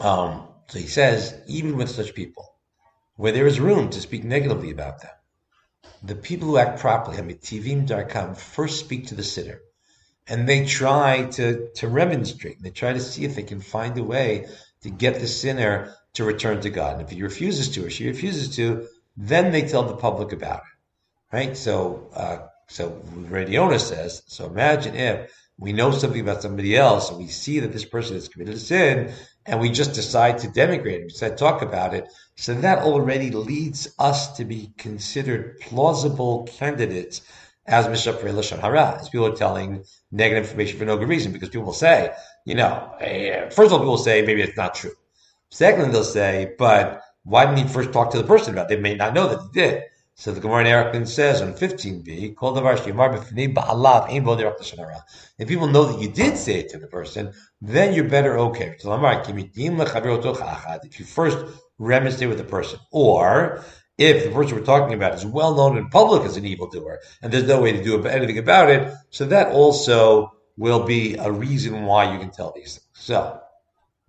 um, 0.01 0.48
so 0.68 0.79
he 0.79 0.87
says, 0.87 1.35
even 1.46 1.77
with 1.77 1.90
such 1.90 2.14
people, 2.14 2.55
where 3.16 3.33
there 3.33 3.46
is 3.46 3.59
room 3.59 3.90
to 3.90 4.01
speak 4.01 4.24
negatively 4.24 4.70
about 4.70 5.01
them, 5.01 5.11
the 6.03 6.14
people 6.14 6.48
who 6.48 6.59
act 6.59 6.81
properly, 6.81 7.16
Hamitivim 7.16 7.87
Darkam, 7.87 8.37
first 8.37 8.79
speak 8.81 9.09
to 9.09 9.14
the 9.14 9.22
sitter. 9.22 9.61
And 10.29 10.48
they 10.48 10.66
try 10.66 11.24
to, 11.24 11.70
to 11.77 11.88
remonstrate. 11.88 12.62
They 12.62 12.70
try 12.70 12.92
to 12.92 13.01
see 13.01 13.24
if 13.24 13.35
they 13.35 13.42
can 13.42 13.61
find 13.61 13.96
a 13.96 14.05
way 14.05 14.46
to 14.83 14.90
get 14.90 15.20
the 15.20 15.27
sinner 15.27 15.94
to 16.14 16.24
return 16.24 16.61
to 16.61 16.70
God. 16.70 16.94
And 16.94 17.03
if 17.03 17.11
he 17.11 17.22
refuses 17.22 17.70
to 17.70 17.87
or 17.87 17.90
she 17.90 18.07
refuses 18.07 18.55
to, 18.57 18.87
then 19.16 19.53
they 19.53 19.62
tell 19.62 19.85
the 19.85 19.96
public 19.96 20.33
about 20.33 20.61
it. 20.61 21.37
Right? 21.37 21.57
So, 21.57 22.11
uh, 22.14 22.38
so 22.68 23.01
Rabbi 23.14 23.53
Yonah 23.53 23.79
says, 23.79 24.22
so 24.27 24.46
imagine 24.46 24.94
if 24.94 25.33
we 25.59 25.72
know 25.72 25.90
something 25.90 26.20
about 26.20 26.42
somebody 26.42 26.77
else 26.77 27.09
and 27.11 27.18
we 27.18 27.27
see 27.27 27.61
that 27.61 27.72
this 27.72 27.85
person 27.85 28.14
has 28.14 28.29
committed 28.29 28.55
a 28.55 28.59
sin 28.59 29.12
and 29.48 29.58
we 29.58 29.70
just 29.70 29.94
decide 29.94 30.38
to 30.38 30.48
denigrate 30.48 31.08
decide 31.08 31.30
to 31.30 31.37
talk 31.37 31.62
about 31.62 31.94
it. 31.94 32.06
So 32.37 32.54
that 32.54 32.78
already 32.80 33.30
leads 33.30 33.88
us 33.98 34.37
to 34.37 34.44
be 34.44 34.72
considered 34.76 35.58
plausible 35.61 36.44
candidates 36.44 37.22
as 37.66 37.87
Mishapre 37.87 38.32
Lashon 38.32 38.61
Hara, 38.61 38.98
as 39.00 39.08
people 39.08 39.26
are 39.26 39.37
telling 39.37 39.84
negative 40.12 40.44
information 40.44 40.78
for 40.78 40.84
no 40.84 40.96
good 40.96 41.08
reason, 41.08 41.32
because 41.32 41.48
people 41.48 41.66
will 41.66 41.72
say, 41.72 42.12
you 42.44 42.54
know, 42.54 42.94
eh, 43.00 43.48
first 43.48 43.66
of 43.66 43.72
all, 43.72 43.78
people 43.78 43.90
will 43.92 43.98
say 43.98 44.22
maybe 44.22 44.42
it's 44.42 44.56
not 44.56 44.74
true. 44.74 44.92
Secondly, 45.50 45.90
they'll 45.90 46.04
say, 46.04 46.54
but 46.58 47.02
why 47.24 47.44
didn't 47.44 47.66
he 47.66 47.72
first 47.72 47.92
talk 47.92 48.11
to 48.11 48.18
the 48.18 48.24
person 48.24 48.52
about 48.52 48.70
it? 48.70 48.76
They 48.76 48.80
may 48.80 48.94
not 48.94 49.14
know 49.14 49.28
that 49.28 49.40
he 49.42 49.61
did. 49.61 49.84
So 50.20 50.33
the 50.33 50.40
Gemara 50.40 50.62
in 50.62 50.66
Erechim 50.66 51.07
says 51.07 51.40
on 51.40 51.54
15b, 51.54 52.35
"Call 52.35 52.50
the 52.50 52.61
If 55.38 55.48
people 55.48 55.68
know 55.68 55.85
that 55.85 56.02
you 56.02 56.09
did 56.09 56.37
say 56.37 56.59
it 56.59 56.68
to 56.70 56.78
the 56.78 56.88
person, 56.88 57.33
then 57.62 57.94
you're 57.94 58.09
better 58.09 58.37
okay. 58.37 58.74
If 58.81 58.85
you 60.98 61.07
first 61.07 61.38
remonstrate 61.78 62.28
with 62.28 62.38
the 62.38 62.42
person, 62.42 62.81
or 62.90 63.64
if 63.96 64.24
the 64.24 64.31
person 64.33 64.59
we're 64.59 64.64
talking 64.64 64.92
about 64.92 65.14
is 65.14 65.24
well 65.24 65.54
known 65.54 65.78
in 65.78 65.88
public 65.88 66.24
as 66.24 66.37
an 66.37 66.44
evildoer, 66.44 66.98
and 67.22 67.33
there's 67.33 67.44
no 67.44 67.62
way 67.62 67.70
to 67.70 67.85
do 67.85 68.04
anything 68.04 68.38
about 68.38 68.70
it, 68.70 68.92
so 69.11 69.24
that 69.26 69.52
also 69.52 70.33
will 70.57 70.83
be 70.83 71.14
a 71.14 71.31
reason 71.31 71.85
why 71.85 72.12
you 72.12 72.18
can 72.18 72.33
tell 72.33 72.50
these 72.57 72.74
things. 72.74 72.88
So, 72.92 73.40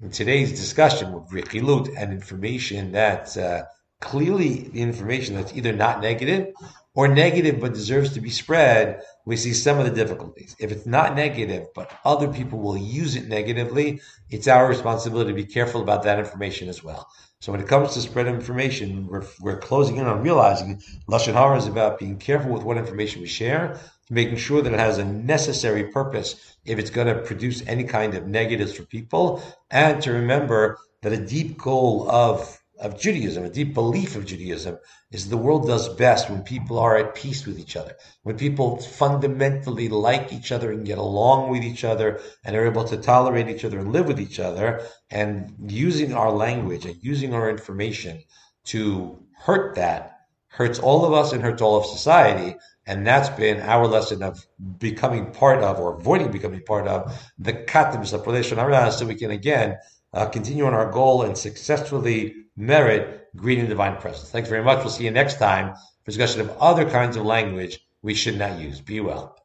in 0.01 0.09
today's 0.09 0.49
discussion 0.49 1.13
with 1.13 1.29
Richilut 1.29 1.93
and 1.95 2.11
information 2.11 2.93
that 2.93 3.37
uh, 3.37 3.65
clearly 4.01 4.69
the 4.69 4.81
information 4.81 5.35
that's 5.35 5.53
either 5.53 5.73
not 5.73 6.01
negative 6.01 6.53
or 6.95 7.07
negative 7.07 7.59
but 7.59 7.73
deserves 7.73 8.13
to 8.13 8.21
be 8.21 8.29
spread, 8.29 9.01
we 9.25 9.35
see 9.35 9.53
some 9.53 9.77
of 9.77 9.85
the 9.85 9.91
difficulties. 9.91 10.55
If 10.59 10.71
it's 10.71 10.85
not 10.85 11.15
negative, 11.15 11.67
but 11.75 11.91
other 12.03 12.27
people 12.27 12.59
will 12.59 12.77
use 12.77 13.15
it 13.15 13.27
negatively, 13.27 14.01
it's 14.29 14.47
our 14.47 14.67
responsibility 14.67 15.31
to 15.31 15.35
be 15.35 15.45
careful 15.45 15.81
about 15.81 16.03
that 16.03 16.19
information 16.19 16.67
as 16.67 16.83
well. 16.83 17.09
So 17.41 17.51
when 17.51 17.61
it 17.61 17.67
comes 17.67 17.93
to 17.93 18.01
spread 18.01 18.27
information, 18.27 19.07
we're, 19.07 19.25
we're 19.39 19.59
closing 19.59 19.97
in 19.97 20.05
on 20.05 20.23
realizing 20.23 20.81
Lashon 21.07 21.33
Hara 21.33 21.57
is 21.57 21.67
about 21.67 21.99
being 21.99 22.17
careful 22.17 22.51
with 22.51 22.63
what 22.63 22.77
information 22.77 23.21
we 23.21 23.27
share, 23.27 23.79
making 24.09 24.37
sure 24.37 24.61
that 24.61 24.73
it 24.73 24.79
has 24.79 24.97
a 24.97 25.05
necessary 25.05 25.85
purpose 25.85 26.57
if 26.65 26.79
it's 26.79 26.89
going 26.89 27.07
to 27.07 27.21
produce 27.21 27.65
any 27.67 27.83
kind 27.83 28.13
of 28.15 28.27
negatives 28.27 28.73
for 28.73 28.83
people, 28.83 29.41
and 29.71 30.01
to 30.01 30.11
remember 30.11 30.79
that 31.01 31.13
a 31.13 31.25
deep 31.25 31.57
goal 31.57 32.09
of 32.11 32.59
of 32.79 32.99
Judaism, 32.99 33.43
a 33.43 33.49
deep 33.49 33.73
belief 33.73 34.15
of 34.15 34.25
Judaism, 34.25 34.77
is 35.11 35.27
the 35.27 35.37
world 35.37 35.67
does 35.67 35.89
best 35.89 36.29
when 36.29 36.43
people 36.43 36.79
are 36.79 36.97
at 36.97 37.15
peace 37.15 37.45
with 37.45 37.59
each 37.59 37.75
other, 37.75 37.95
when 38.23 38.37
people 38.37 38.77
fundamentally 38.77 39.89
like 39.89 40.31
each 40.31 40.51
other 40.51 40.71
and 40.71 40.85
get 40.85 40.97
along 40.97 41.49
with 41.49 41.63
each 41.63 41.83
other 41.83 42.21
and 42.45 42.55
are 42.55 42.65
able 42.65 42.85
to 42.85 42.97
tolerate 42.97 43.49
each 43.49 43.65
other 43.65 43.79
and 43.79 43.91
live 43.91 44.07
with 44.07 44.19
each 44.19 44.39
other, 44.39 44.81
and 45.09 45.53
using 45.67 46.13
our 46.13 46.31
language 46.31 46.85
and 46.85 46.95
using 47.01 47.33
our 47.33 47.49
information 47.49 48.21
to 48.65 49.19
hurt 49.35 49.75
that 49.75 50.19
hurts 50.47 50.79
all 50.79 51.05
of 51.05 51.13
us 51.13 51.31
and 51.31 51.41
hurts 51.41 51.61
all 51.61 51.77
of 51.77 51.85
society. 51.85 52.55
And 52.85 53.05
that's 53.05 53.29
been 53.29 53.61
our 53.61 53.87
lesson 53.87 54.23
of 54.23 54.45
becoming 54.79 55.31
part 55.31 55.63
of 55.63 55.79
or 55.79 55.95
avoiding 55.95 56.31
becoming 56.31 56.63
part 56.63 56.87
of 56.87 57.19
the 57.37 57.53
katims 57.53 58.13
of 58.13 58.23
Pradesh 58.23 58.93
so 58.93 59.05
we 59.05 59.15
can 59.15 59.31
again 59.31 59.77
uh, 60.13 60.25
continue 60.25 60.65
on 60.65 60.73
our 60.73 60.91
goal 60.91 61.21
and 61.21 61.37
successfully 61.37 62.33
merit 62.59 63.29
greeting 63.37 63.63
the 63.63 63.69
divine 63.69 63.95
presence. 63.97 64.29
Thanks 64.29 64.49
very 64.49 64.63
much. 64.63 64.79
We'll 64.79 64.89
see 64.89 65.05
you 65.05 65.11
next 65.11 65.39
time 65.39 65.73
for 66.03 66.11
discussion 66.11 66.41
of 66.41 66.49
other 66.59 66.87
kinds 66.89 67.15
of 67.15 67.25
language 67.25 67.79
we 68.01 68.13
should 68.13 68.37
not 68.37 68.59
use. 68.59 68.81
Be 68.81 68.99
well. 68.99 69.38